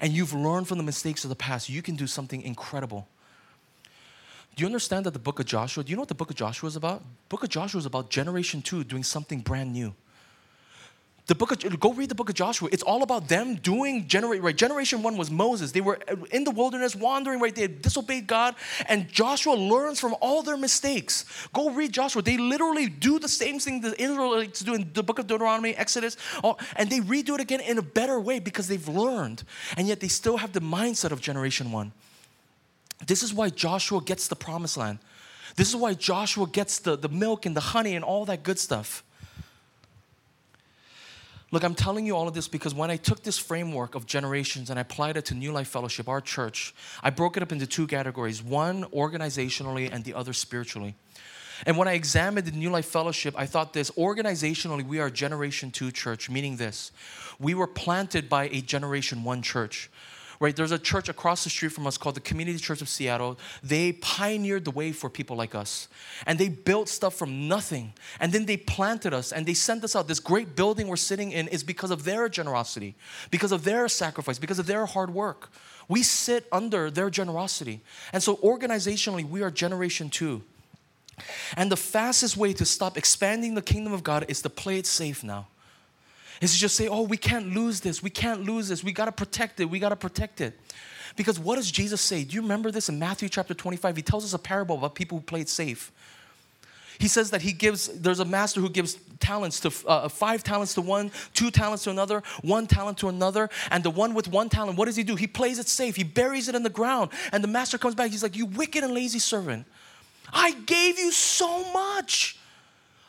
[0.00, 3.06] and you've learned from the mistakes of the past, you can do something incredible.
[4.54, 6.36] Do you understand that the book of Joshua, do you know what the book of
[6.36, 7.02] Joshua is about?
[7.28, 9.94] book of Joshua is about generation two doing something brand new.
[11.26, 12.68] The book of go read the book of Joshua.
[12.70, 14.54] It's all about them doing generate right.
[14.54, 15.72] Generation one was Moses.
[15.72, 15.98] They were
[16.30, 17.54] in the wilderness wandering right.
[17.54, 18.54] They disobeyed God,
[18.90, 21.24] and Joshua learns from all their mistakes.
[21.54, 22.20] Go read Joshua.
[22.20, 26.18] They literally do the same thing the Israelites do in the book of Deuteronomy, Exodus,
[26.76, 29.44] and they redo it again in a better way because they've learned,
[29.78, 31.92] and yet they still have the mindset of generation one.
[33.06, 34.98] This is why Joshua gets the promised land.
[35.56, 38.58] This is why Joshua gets the, the milk and the honey and all that good
[38.58, 39.04] stuff.
[41.50, 44.70] Look, I'm telling you all of this because when I took this framework of generations
[44.70, 47.64] and I applied it to New Life Fellowship, our church, I broke it up into
[47.64, 50.96] two categories one organizationally and the other spiritually.
[51.64, 55.70] And when I examined the New Life Fellowship, I thought this organizationally, we are Generation
[55.70, 56.90] 2 church, meaning this.
[57.38, 59.90] We were planted by a Generation 1 church
[60.40, 60.54] right?
[60.54, 63.38] There's a church across the street from us called the Community Church of Seattle.
[63.62, 65.88] They pioneered the way for people like us.
[66.26, 67.92] And they built stuff from nothing.
[68.20, 70.08] And then they planted us and they sent us out.
[70.08, 72.94] This great building we're sitting in is because of their generosity,
[73.30, 75.50] because of their sacrifice, because of their hard work.
[75.88, 77.82] We sit under their generosity.
[78.12, 80.42] And so, organizationally, we are generation two.
[81.56, 84.86] And the fastest way to stop expanding the kingdom of God is to play it
[84.86, 85.46] safe now
[86.40, 88.02] is to just say, oh, we can't lose this.
[88.02, 88.82] We can't lose this.
[88.82, 89.66] We got to protect it.
[89.66, 90.58] We got to protect it.
[91.16, 92.24] Because what does Jesus say?
[92.24, 93.96] Do you remember this in Matthew chapter 25?
[93.96, 95.92] He tells us a parable about people who played safe.
[96.98, 100.74] He says that he gives, there's a master who gives talents to uh, five talents
[100.74, 103.50] to one, two talents to another, one talent to another.
[103.70, 105.16] And the one with one talent, what does he do?
[105.16, 107.10] He plays it safe, he buries it in the ground.
[107.32, 109.66] And the master comes back, he's like, You wicked and lazy servant,
[110.32, 112.38] I gave you so much.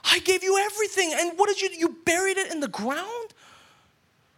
[0.06, 1.14] I gave you everything.
[1.16, 1.76] And what did you do?
[1.76, 3.34] You buried it in the ground?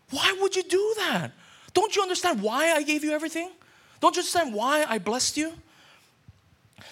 [0.10, 1.34] Why would you do that?
[1.74, 3.52] Don't you understand why I gave you everything?
[4.00, 5.54] Don't you understand why I blessed you?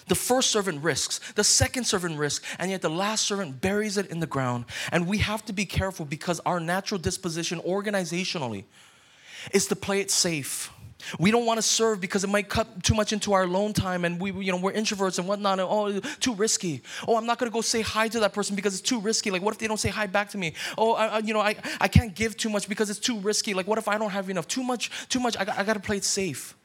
[0.08, 4.10] The first servant risks, the second servant risks, and yet the last servant buries it
[4.10, 4.66] in the ground.
[4.92, 8.64] And we have to be careful because our natural disposition organizationally
[9.52, 10.70] is to play it safe.
[11.18, 14.04] We don't want to serve because it might cut too much into our alone time
[14.04, 15.60] and we, you know, we're introverts and whatnot.
[15.60, 16.82] And, oh, too risky.
[17.06, 19.30] Oh, I'm not going to go say hi to that person because it's too risky.
[19.30, 20.54] Like, what if they don't say hi back to me?
[20.76, 23.54] Oh, I, you know, I, I can't give too much because it's too risky.
[23.54, 24.48] Like, what if I don't have enough?
[24.48, 25.36] Too much, too much.
[25.36, 26.56] I I got to play it safe.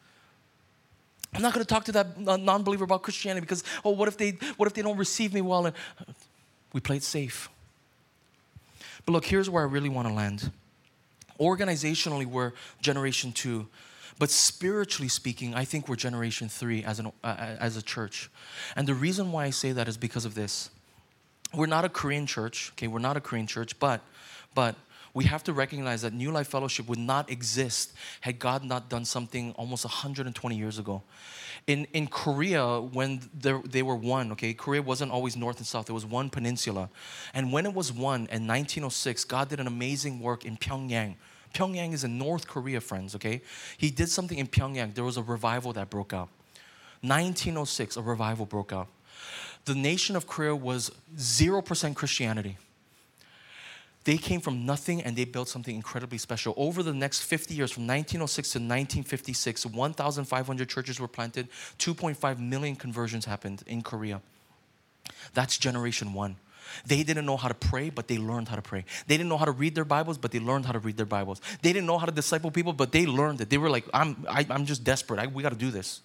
[1.34, 4.32] I'm not going to talk to that non-believer about Christianity because, oh, what if they,
[4.58, 5.65] what if they don't receive me well?
[5.65, 5.76] And
[6.74, 7.50] we play it safe.
[9.06, 10.52] But look, here's where I really want to land.
[11.39, 13.67] Organizationally, we're generation two.
[14.19, 18.30] But spiritually speaking, I think we're generation three as, an, uh, uh, as a church.
[18.76, 20.69] And the reason why I say that is because of this.
[21.54, 22.88] We're not a Korean church, okay?
[22.88, 24.02] We're not a Korean church, but,
[24.56, 24.76] but
[25.13, 29.04] we have to recognize that New Life Fellowship would not exist had God not done
[29.04, 31.04] something almost 120 years ago.
[31.67, 35.89] In, in Korea, when there, they were one, okay, Korea wasn't always north and south,
[35.89, 36.89] it was one peninsula.
[37.34, 41.15] And when it was one in 1906, God did an amazing work in Pyongyang,
[41.54, 43.42] Pyongyang is in North Korea, friends, okay?
[43.78, 44.94] He did something in Pyongyang.
[44.94, 46.30] There was a revival that broke out.
[47.02, 48.88] 1906, a revival broke out.
[49.66, 52.58] The nation of Korea was 0% Christianity.
[54.04, 56.56] They came from nothing and they built something incredibly special.
[56.58, 62.76] Over the next 50 years, from 1906 to 1956, 1,500 churches were planted, 2.5 million
[62.76, 64.22] conversions happened in Korea.
[65.34, 66.38] That's generation one.
[66.86, 68.86] They didn't know how to pray, but they learned how to pray.
[69.08, 71.06] They didn't know how to read their Bibles, but they learned how to read their
[71.06, 71.42] Bibles.
[71.62, 73.50] They didn't know how to disciple people, but they learned it.
[73.50, 75.20] They were like, I'm, I, am i am just desperate.
[75.20, 76.02] I, we got to do this.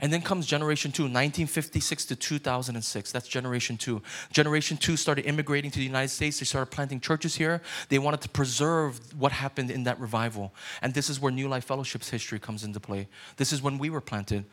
[0.00, 3.12] And then comes generation two, 1956 to 2006.
[3.12, 4.00] That's generation two.
[4.32, 6.38] Generation two started immigrating to the United States.
[6.38, 7.60] They started planting churches here.
[7.88, 10.54] They wanted to preserve what happened in that revival.
[10.82, 13.08] And this is where New Life Fellowship's history comes into play.
[13.36, 14.44] This is when we were planted.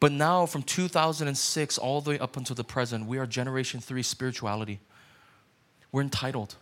[0.00, 4.02] But now, from 2006 all the way up until the present, we are generation three
[4.02, 4.80] spirituality.
[5.90, 6.56] We're entitled.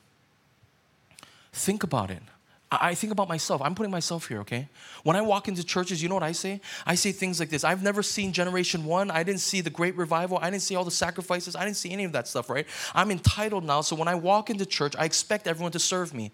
[1.52, 2.22] Think about it.
[2.70, 3.62] I think about myself.
[3.62, 4.68] I'm putting myself here, okay?
[5.04, 6.60] When I walk into churches, you know what I say?
[6.84, 9.10] I say things like this I've never seen Generation One.
[9.10, 10.38] I didn't see the great revival.
[10.38, 11.54] I didn't see all the sacrifices.
[11.54, 12.66] I didn't see any of that stuff, right?
[12.92, 13.82] I'm entitled now.
[13.82, 16.32] So when I walk into church, I expect everyone to serve me.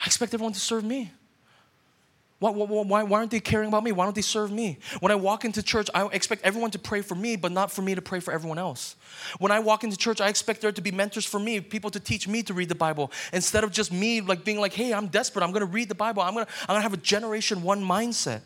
[0.00, 1.12] I expect everyone to serve me.
[2.40, 3.92] Why, why, why aren't they caring about me?
[3.92, 4.78] Why don't they serve me?
[5.00, 7.82] When I walk into church, I expect everyone to pray for me, but not for
[7.82, 8.96] me to pray for everyone else.
[9.38, 12.00] When I walk into church, I expect there to be mentors for me, people to
[12.00, 15.08] teach me to read the Bible, instead of just me like being like, hey, I'm
[15.08, 18.40] desperate, I'm gonna read the Bible, I'm gonna, I'm gonna have a generation one mindset.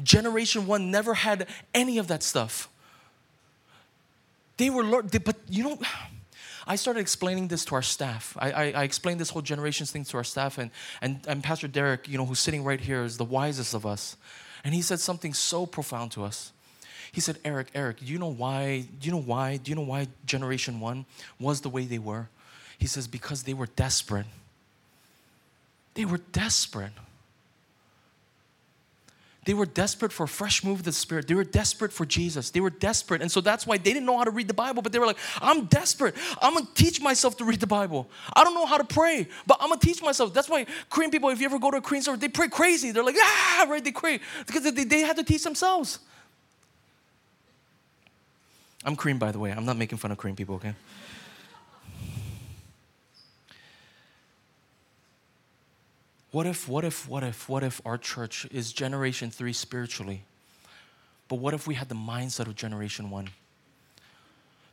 [0.00, 2.68] Generation one never had any of that stuff.
[4.56, 5.78] They were, but you know,
[6.66, 8.36] I started explaining this to our staff.
[8.38, 11.68] I, I, I, explained this whole generations thing to our staff, and, and, and Pastor
[11.68, 14.16] Derek, you know, who's sitting right here, is the wisest of us.
[14.64, 16.50] And he said something so profound to us.
[17.12, 18.80] He said, Eric, Eric, do you know why?
[19.00, 19.58] Do you know why?
[19.58, 21.06] Do you know why generation one
[21.38, 22.28] was the way they were?
[22.78, 24.26] He says, because they were desperate.
[25.94, 26.92] They were desperate.
[29.46, 31.28] They were desperate for a fresh move of the Spirit.
[31.28, 32.50] They were desperate for Jesus.
[32.50, 33.22] They were desperate.
[33.22, 35.06] And so that's why they didn't know how to read the Bible, but they were
[35.06, 36.16] like, I'm desperate.
[36.42, 38.08] I'm going to teach myself to read the Bible.
[38.34, 40.34] I don't know how to pray, but I'm going to teach myself.
[40.34, 42.90] That's why Korean people, if you ever go to a Korean store, they pray crazy.
[42.90, 43.84] They're like, ah, right?
[43.84, 46.00] They pray because they, they had to teach themselves.
[48.84, 49.52] I'm Korean, by the way.
[49.52, 50.74] I'm not making fun of Korean people, okay?
[56.36, 60.24] What if, what if, what if, what if our church is generation three spiritually?
[61.28, 63.30] But what if we had the mindset of generation one?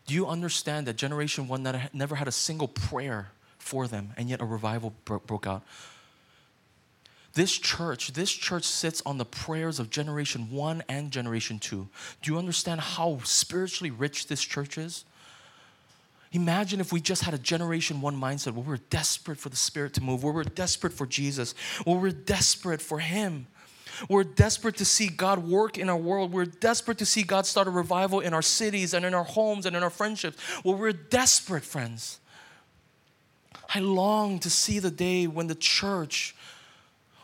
[0.05, 4.41] Do you understand that generation one never had a single prayer for them and yet
[4.41, 5.63] a revival broke out?
[7.33, 11.87] This church, this church sits on the prayers of generation one and generation two.
[12.21, 15.05] Do you understand how spiritually rich this church is?
[16.33, 19.93] Imagine if we just had a generation one mindset where we're desperate for the Spirit
[19.93, 21.53] to move, where we're desperate for Jesus,
[21.85, 23.45] where we're desperate for Him.
[24.09, 26.33] We're desperate to see God work in our world.
[26.33, 29.67] We're desperate to see God start a revival in our cities and in our homes
[29.67, 30.37] and in our friendships.
[30.63, 32.19] Well, we're desperate, friends.
[33.73, 36.35] I long to see the day when the church,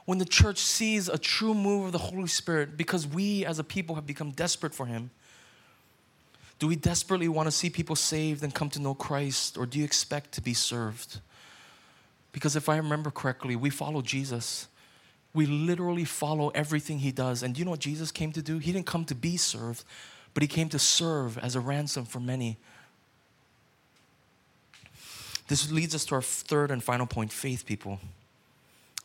[0.05, 3.63] when the church sees a true move of the Holy Spirit because we as a
[3.63, 5.09] people have become desperate for Him.
[6.59, 9.79] Do we desperately want to see people saved and come to know Christ, or do
[9.79, 11.21] you expect to be served?
[12.33, 14.67] Because if I remember correctly, we follow Jesus.
[15.33, 17.43] We literally follow everything he does.
[17.43, 18.57] And do you know what Jesus came to do?
[18.57, 19.85] He didn't come to be served,
[20.33, 22.57] but he came to serve as a ransom for many.
[25.47, 27.99] This leads us to our third and final point faith, people.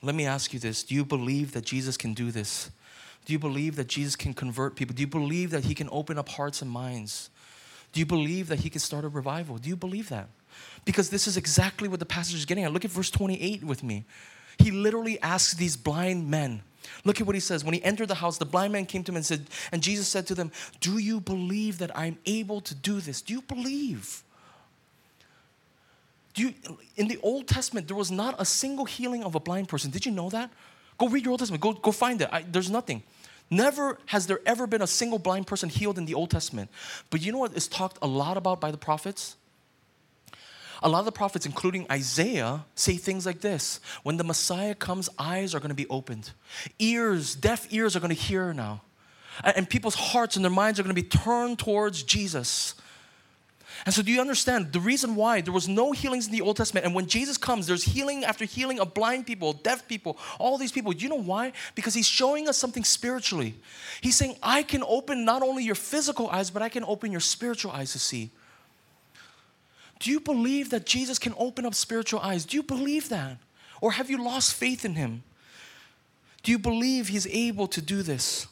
[0.02, 2.70] Let me ask you this Do you believe that Jesus can do this?
[3.24, 4.94] Do you believe that Jesus can convert people?
[4.94, 7.30] Do you believe that he can open up hearts and minds?
[7.94, 9.56] Do you believe that he can start a revival?
[9.56, 10.28] Do you believe that?
[10.84, 12.72] Because this is exactly what the passage is getting at.
[12.72, 14.04] Look at verse 28 with me.
[14.58, 16.62] He literally asks these blind men.
[17.04, 17.64] Look at what he says.
[17.64, 20.08] When he entered the house, the blind man came to him and said, and Jesus
[20.08, 23.22] said to them, Do you believe that I'm able to do this?
[23.22, 24.24] Do you believe?
[26.34, 26.54] Do you,
[26.96, 29.92] in the Old Testament, there was not a single healing of a blind person.
[29.92, 30.50] Did you know that?
[30.98, 31.62] Go read your Old Testament.
[31.62, 32.28] Go, go find it.
[32.32, 33.04] I, there's nothing.
[33.50, 36.70] Never has there ever been a single blind person healed in the Old Testament.
[37.10, 39.36] But you know what is talked a lot about by the prophets?
[40.82, 45.08] A lot of the prophets, including Isaiah, say things like this When the Messiah comes,
[45.18, 46.32] eyes are going to be opened,
[46.78, 48.82] ears, deaf ears are going to hear now.
[49.42, 52.74] And people's hearts and their minds are going to be turned towards Jesus.
[53.84, 56.56] And so, do you understand the reason why there was no healings in the Old
[56.56, 56.86] Testament?
[56.86, 60.72] And when Jesus comes, there's healing after healing of blind people, deaf people, all these
[60.72, 60.92] people.
[60.92, 61.52] Do you know why?
[61.74, 63.54] Because He's showing us something spiritually.
[64.00, 67.20] He's saying, I can open not only your physical eyes, but I can open your
[67.20, 68.30] spiritual eyes to see.
[69.98, 72.44] Do you believe that Jesus can open up spiritual eyes?
[72.44, 73.38] Do you believe that?
[73.80, 75.22] Or have you lost faith in him?
[76.42, 78.46] Do you believe he's able to do this?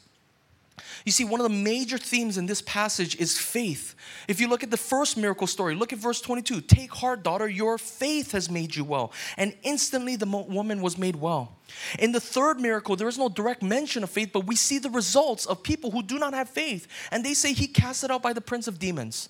[1.05, 3.95] You see, one of the major themes in this passage is faith.
[4.27, 6.61] If you look at the first miracle story, look at verse 22.
[6.61, 9.11] Take heart, daughter, your faith has made you well.
[9.37, 11.57] And instantly the woman was made well.
[11.99, 14.89] In the third miracle, there is no direct mention of faith, but we see the
[14.89, 16.87] results of people who do not have faith.
[17.11, 19.29] And they say he cast it out by the prince of demons.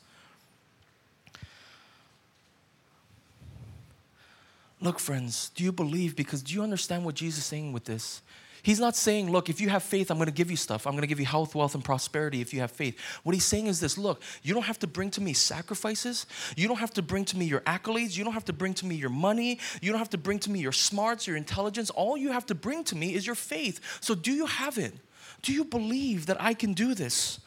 [4.79, 6.15] Look, friends, do you believe?
[6.15, 8.21] Because do you understand what Jesus is saying with this?
[8.63, 10.87] He's not saying, look, if you have faith, I'm going to give you stuff.
[10.87, 12.97] I'm going to give you health, wealth, and prosperity if you have faith.
[13.23, 16.25] What he's saying is this look, you don't have to bring to me sacrifices.
[16.55, 18.17] You don't have to bring to me your accolades.
[18.17, 19.59] You don't have to bring to me your money.
[19.81, 21.89] You don't have to bring to me your smarts, your intelligence.
[21.89, 23.81] All you have to bring to me is your faith.
[23.99, 24.93] So, do you have it?
[25.41, 27.39] Do you believe that I can do this?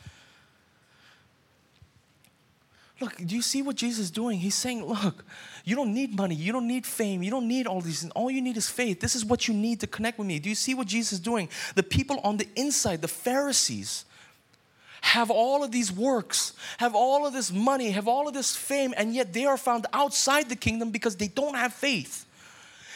[2.98, 4.38] Look, do you see what Jesus is doing?
[4.38, 5.24] He's saying, look,
[5.64, 8.12] you don't need money, you don't need fame, you don't need all these things.
[8.14, 9.00] All you need is faith.
[9.00, 10.38] This is what you need to connect with me.
[10.38, 11.48] Do you see what Jesus is doing?
[11.74, 14.06] The people on the inside, the Pharisees,
[15.02, 18.92] have all of these works, have all of this money, have all of this fame,
[18.96, 22.25] and yet they are found outside the kingdom because they don't have faith.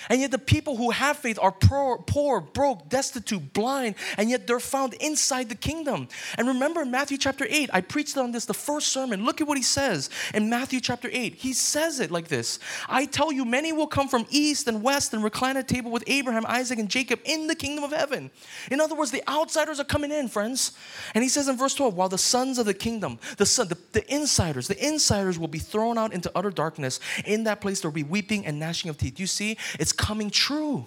[0.08, 4.46] And yet, the people who have faith are poor, poor, broke, destitute, blind, and yet
[4.46, 6.08] they're found inside the kingdom.
[6.36, 9.24] And remember in Matthew chapter 8, I preached on this the first sermon.
[9.24, 11.34] Look at what he says in Matthew chapter 8.
[11.34, 15.12] He says it like this I tell you, many will come from east and west
[15.14, 18.30] and recline at table with Abraham, Isaac, and Jacob in the kingdom of heaven.
[18.70, 20.72] In other words, the outsiders are coming in, friends.
[21.14, 23.78] And he says in verse 12, while the sons of the kingdom, the, son, the,
[23.92, 27.00] the insiders, the insiders will be thrown out into utter darkness.
[27.24, 29.20] In that place, there will be weeping and gnashing of teeth.
[29.20, 30.86] You see, it's it's coming true.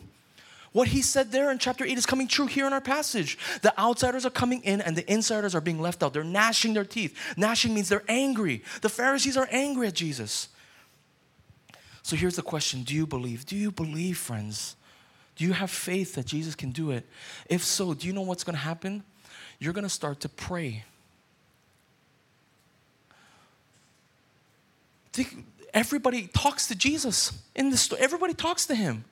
[0.72, 3.38] What he said there in chapter 8 is coming true here in our passage.
[3.62, 6.14] The outsiders are coming in and the insiders are being left out.
[6.14, 7.18] They're gnashing their teeth.
[7.36, 8.64] Gnashing means they're angry.
[8.82, 10.48] The Pharisees are angry at Jesus.
[12.02, 13.46] So here's the question Do you believe?
[13.46, 14.78] Do you believe, friends?
[15.36, 17.06] Do you have faith that Jesus can do it?
[17.50, 19.04] If so, do you know what's going to happen?
[19.60, 20.86] You're going to start to pray.
[25.74, 28.02] Everybody talks to Jesus in the story.
[28.02, 29.06] Everybody talks to him.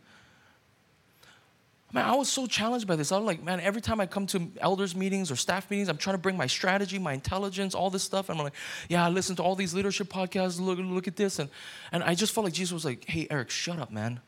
[1.93, 3.12] Man, I was so challenged by this.
[3.12, 5.97] I was like, man, every time I come to elders meetings or staff meetings, I'm
[5.97, 8.30] trying to bring my strategy, my intelligence, all this stuff.
[8.30, 8.53] And I'm like,
[8.88, 10.57] yeah, I listen to all these leadership podcasts.
[10.57, 11.39] Look, look at this.
[11.39, 11.49] And,
[11.91, 14.22] and I just felt like Jesus was like, hey, Eric, shut up, man.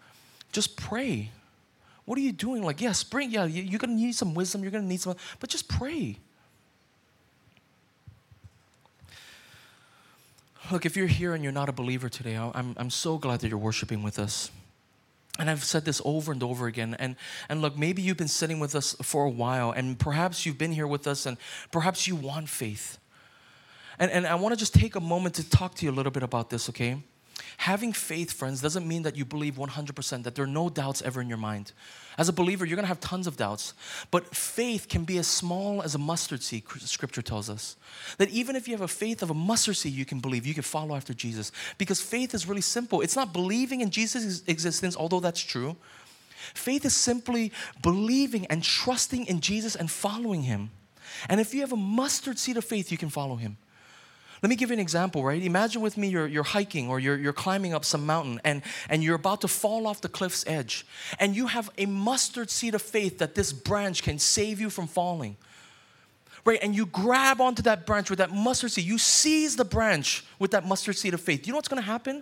[0.52, 1.32] Just pray.
[2.04, 2.64] What are you doing?
[2.64, 4.62] Like, yeah, spring, yeah, you're going to need some wisdom.
[4.62, 6.18] You're going to need some, but just pray.
[10.72, 13.50] Look, if you're here and you're not a believer today, I'm, I'm so glad that
[13.50, 14.50] you're worshiping with us.
[15.40, 16.96] And I've said this over and over again.
[17.00, 17.16] And,
[17.50, 20.72] and look, maybe you've been sitting with us for a while, and perhaps you've been
[20.72, 21.38] here with us, and
[21.72, 23.00] perhaps you want faith.
[24.00, 26.12] And, and I want to just take a moment to talk to you a little
[26.12, 27.02] bit about this, okay?
[27.58, 31.22] Having faith, friends, doesn't mean that you believe 100%, that there are no doubts ever
[31.22, 31.72] in your mind.
[32.18, 33.74] As a believer, you're going to have tons of doubts.
[34.12, 37.76] But faith can be as small as a mustard seed, scripture tells us.
[38.18, 40.54] That even if you have a faith of a mustard seed, you can believe, you
[40.54, 41.52] can follow after Jesus.
[41.78, 43.02] Because faith is really simple.
[43.02, 45.76] It's not believing in Jesus' existence, although that's true.
[46.54, 50.72] Faith is simply believing and trusting in Jesus and following him.
[51.30, 53.58] And if you have a mustard seed of faith, you can follow him.
[54.44, 55.42] Let me give you an example, right?
[55.42, 59.02] Imagine with me you're, you're hiking or you're, you're climbing up some mountain and, and
[59.02, 60.86] you're about to fall off the cliff's edge.
[61.18, 64.88] And you have a mustard seed of faith that this branch can save you from
[64.88, 65.38] falling.
[66.44, 66.60] Right?
[66.62, 68.84] And you grab onto that branch with that mustard seed.
[68.84, 71.48] You seize the branch with that mustard seed of faith.
[71.48, 72.22] You know what's going to happen?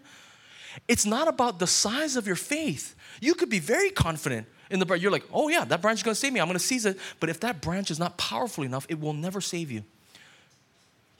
[0.87, 2.95] It's not about the size of your faith.
[3.19, 5.01] You could be very confident in the branch.
[5.01, 6.39] You're like, oh yeah, that branch is going to save me.
[6.39, 6.99] I'm going to seize it.
[7.19, 9.83] But if that branch is not powerful enough, it will never save you.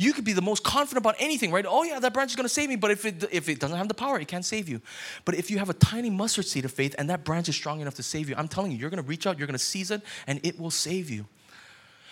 [0.02, 1.64] You could be the most confident about anything, right?
[1.68, 2.76] Oh yeah, that branch is going to save me.
[2.76, 4.82] But if it if it doesn't have the power, it can't save you.
[5.26, 7.82] But if you have a tiny mustard seed of faith and that branch is strong
[7.82, 9.64] enough to save you, I'm telling you, you're going to reach out, you're going to
[9.64, 11.28] seize it, and it will save you.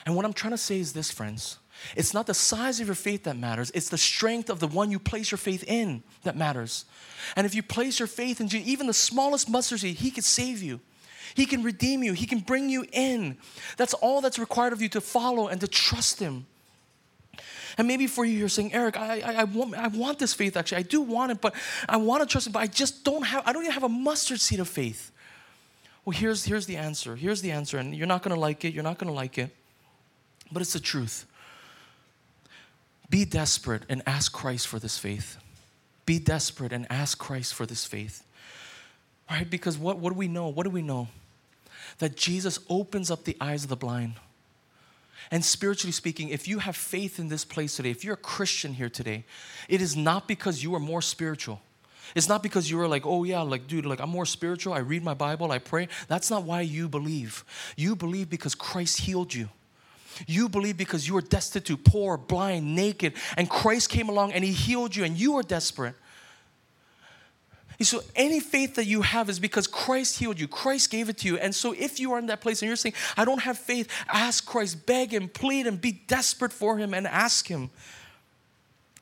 [0.05, 1.57] And what I'm trying to say is this, friends.
[1.95, 4.91] It's not the size of your faith that matters, it's the strength of the one
[4.91, 6.85] you place your faith in that matters.
[7.35, 10.21] And if you place your faith in Jesus, even the smallest mustard seed, He can
[10.21, 10.79] save you.
[11.33, 12.13] He can redeem you.
[12.13, 13.37] He can bring you in.
[13.77, 16.45] That's all that's required of you to follow and to trust Him.
[17.79, 20.57] And maybe for you, you're saying, Eric, I, I, I, want, I want this faith
[20.57, 20.79] actually.
[20.79, 21.55] I do want it, but
[21.87, 23.89] I want to trust it, but I just don't have, I don't even have a
[23.89, 25.13] mustard seed of faith.
[26.03, 27.15] Well, here's, here's the answer.
[27.15, 27.77] Here's the answer.
[27.77, 28.73] And you're not going to like it.
[28.73, 29.55] You're not going to like it.
[30.51, 31.25] But it's the truth.
[33.09, 35.37] Be desperate and ask Christ for this faith.
[36.05, 38.25] Be desperate and ask Christ for this faith.
[39.31, 39.49] Right?
[39.49, 40.49] Because what, what do we know?
[40.49, 41.07] What do we know?
[41.99, 44.15] That Jesus opens up the eyes of the blind.
[45.31, 48.73] And spiritually speaking, if you have faith in this place today, if you're a Christian
[48.73, 49.25] here today,
[49.67, 51.61] it is not because you are more spiritual.
[52.15, 54.73] It's not because you are like, oh yeah, like, dude, like I'm more spiritual.
[54.73, 55.87] I read my Bible, I pray.
[56.07, 57.45] That's not why you believe.
[57.77, 59.49] You believe because Christ healed you.
[60.27, 64.51] You believe because you were destitute, poor, blind, naked, and Christ came along and He
[64.51, 65.95] healed you, and you were desperate.
[67.81, 70.47] So any faith that you have is because Christ healed you.
[70.47, 71.37] Christ gave it to you.
[71.37, 73.89] And so if you are in that place and you're saying, I don't have faith,
[74.09, 77.69] ask Christ, beg Him, plead Him, be desperate for Him, and ask Him.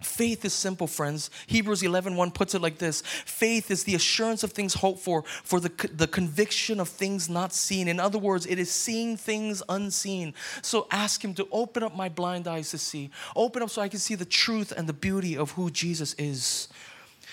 [0.02, 1.32] Faith is simple, friends.
[1.48, 5.24] Hebrews 11 1 puts it like this Faith is the assurance of things hoped for,
[5.24, 7.88] for the, the conviction of things not seen.
[7.88, 10.36] In other words, it is seeing things unseen.
[10.62, 13.90] So ask Him to open up my blind eyes to see, open up so I
[13.90, 16.68] can see the truth and the beauty of who Jesus is.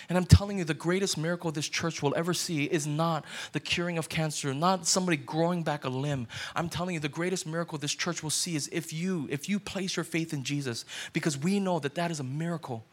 [0.09, 3.61] And I'm telling you, the greatest miracle this church will ever see is not the
[3.61, 6.27] curing of cancer, not somebody growing back a limb.
[6.55, 9.59] I'm telling you, the greatest miracle this church will see is if you, if you
[9.59, 12.85] place your faith in Jesus, because we know that that is a miracle.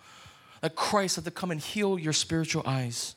[0.61, 3.15] That Christ had to come and heal your spiritual eyes.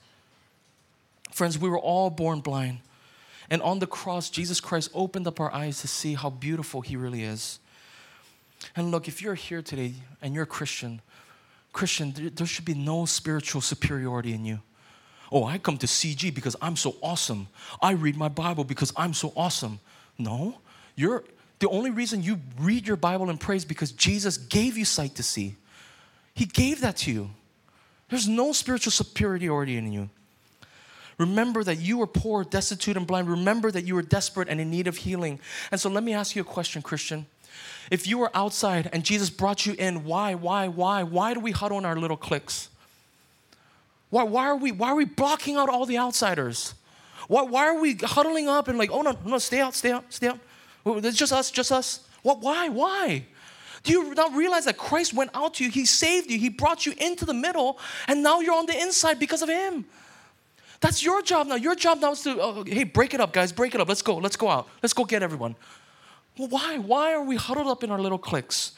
[1.30, 2.78] Friends, we were all born blind.
[3.50, 6.96] And on the cross, Jesus Christ opened up our eyes to see how beautiful He
[6.96, 7.58] really is.
[8.74, 11.02] And look, if you're here today and you're a Christian,
[11.74, 14.60] Christian, there should be no spiritual superiority in you.
[15.30, 17.48] Oh, I come to CG because I'm so awesome.
[17.82, 19.80] I read my Bible because I'm so awesome.
[20.16, 20.58] No,
[20.94, 21.24] you're
[21.58, 25.24] the only reason you read your Bible and praise because Jesus gave you sight to
[25.24, 25.56] see.
[26.32, 27.30] He gave that to you.
[28.08, 30.08] There's no spiritual superiority in you.
[31.18, 33.28] Remember that you were poor, destitute, and blind.
[33.28, 35.40] Remember that you were desperate and in need of healing.
[35.72, 37.26] And so let me ask you a question, Christian.
[37.90, 41.02] If you were outside and Jesus brought you in, why, why, why?
[41.02, 42.68] Why do we huddle in our little cliques?
[44.10, 46.74] Why, why, are, we, why are we blocking out all the outsiders?
[47.28, 50.04] Why, why are we huddling up and like, oh no, no, stay out, stay out,
[50.12, 50.38] stay out.
[50.86, 52.06] It's just us, just us.
[52.22, 53.24] What, why, why?
[53.82, 55.70] Do you not realize that Christ went out to you?
[55.70, 56.38] He saved you.
[56.38, 57.78] He brought you into the middle,
[58.08, 59.84] and now you're on the inside because of Him.
[60.80, 61.54] That's your job now.
[61.56, 63.88] Your job now is to, oh, hey, break it up, guys, break it up.
[63.88, 64.68] Let's go, let's go out.
[64.82, 65.54] Let's go get everyone.
[66.36, 66.78] Well, why?
[66.78, 68.72] Why are we huddled up in our little cliques?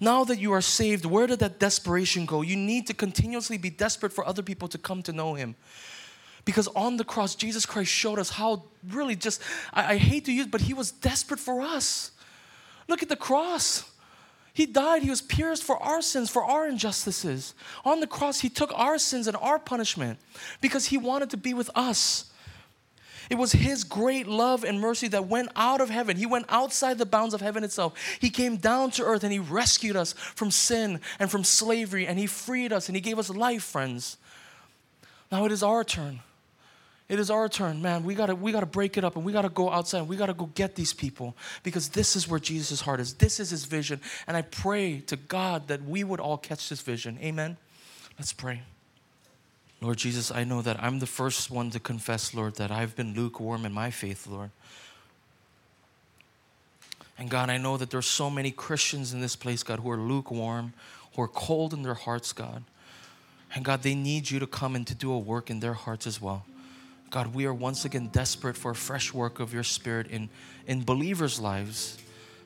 [0.00, 2.42] Now that you are saved, where did that desperation go?
[2.42, 5.54] You need to continuously be desperate for other people to come to know Him.
[6.44, 9.40] Because on the cross, Jesus Christ showed us how really just,
[9.72, 12.12] I, I hate to use, but He was desperate for us.
[12.88, 13.88] Look at the cross.
[14.54, 17.54] He died, He was pierced for our sins, for our injustices.
[17.84, 20.18] On the cross, He took our sins and our punishment
[20.60, 22.31] because He wanted to be with us.
[23.32, 26.18] It was His great love and mercy that went out of heaven.
[26.18, 27.94] He went outside the bounds of heaven itself.
[28.20, 32.18] He came down to earth and He rescued us from sin and from slavery and
[32.18, 34.18] He freed us and He gave us life, friends.
[35.30, 36.20] Now it is our turn.
[37.08, 38.04] It is our turn, man.
[38.04, 40.02] We gotta, we gotta break it up and we gotta go outside.
[40.02, 43.14] We gotta go get these people because this is where Jesus' heart is.
[43.14, 44.02] This is his vision.
[44.26, 47.18] And I pray to God that we would all catch this vision.
[47.22, 47.56] Amen.
[48.18, 48.60] Let's pray.
[49.82, 53.14] Lord Jesus, I know that I'm the first one to confess, Lord, that I've been
[53.14, 54.50] lukewarm in my faith, Lord.
[57.18, 59.96] And God, I know that there's so many Christians in this place, God, who are
[59.96, 60.72] lukewarm,
[61.14, 62.62] who are cold in their hearts, God.
[63.56, 66.06] And God, they need you to come and to do a work in their hearts
[66.06, 66.46] as well.
[67.10, 70.30] God, we are once again desperate for a fresh work of your Spirit in,
[70.66, 71.98] in believers' lives.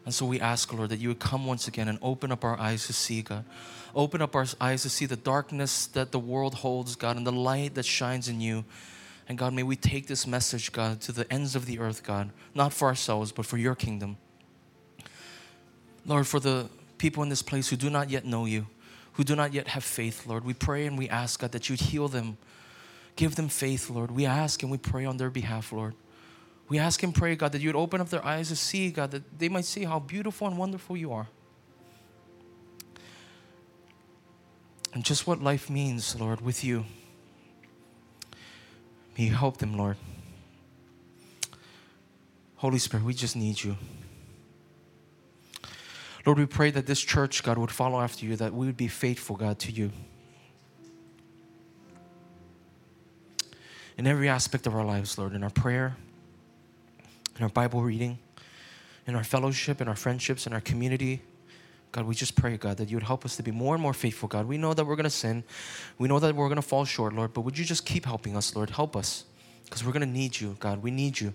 [0.07, 2.59] And so we ask, Lord, that you would come once again and open up our
[2.59, 3.45] eyes to see, God.
[3.93, 7.33] Open up our eyes to see the darkness that the world holds, God, and the
[7.33, 8.65] light that shines in you.
[9.29, 12.31] And God, may we take this message, God, to the ends of the earth, God,
[12.55, 14.17] not for ourselves, but for your kingdom.
[16.07, 18.69] Lord, for the people in this place who do not yet know you,
[19.15, 21.81] who do not yet have faith, Lord, we pray and we ask, God, that you'd
[21.81, 22.39] heal them.
[23.17, 24.13] Give them faith, Lord.
[24.13, 25.95] We ask and we pray on their behalf, Lord.
[26.69, 29.13] We ask and pray, God, that you would open up their eyes to see, God,
[29.13, 31.29] that they might see how beautiful and wonderful you are.
[34.93, 36.87] And just what life means, Lord, with you.
[39.17, 39.97] May you help them, Lord.
[42.57, 43.77] Holy Spirit, we just need you.
[46.25, 48.89] Lord, we pray that this church, God, would follow after you, that we would be
[48.89, 49.93] faithful, God, to you.
[53.97, 55.97] In every aspect of our lives, Lord, in our prayer,
[57.37, 58.19] in our Bible reading,
[59.07, 61.23] in our fellowship, in our friendships, in our community.
[61.93, 63.95] God, we just pray, God, that you would help us to be more and more
[63.95, 64.47] faithful, God.
[64.47, 65.45] We know that we're going to sin.
[65.99, 68.37] We know that we're going to fall short, Lord, but would you just keep helping
[68.37, 68.71] us, Lord?
[68.71, 69.25] Help us
[69.65, 70.83] because we're going to need you, God.
[70.83, 71.35] We need you.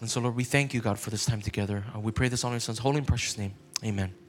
[0.00, 1.84] And so, Lord, we thank you, God, for this time together.
[1.94, 3.54] Uh, we pray this on your Son's holy and precious name.
[3.84, 4.27] Amen.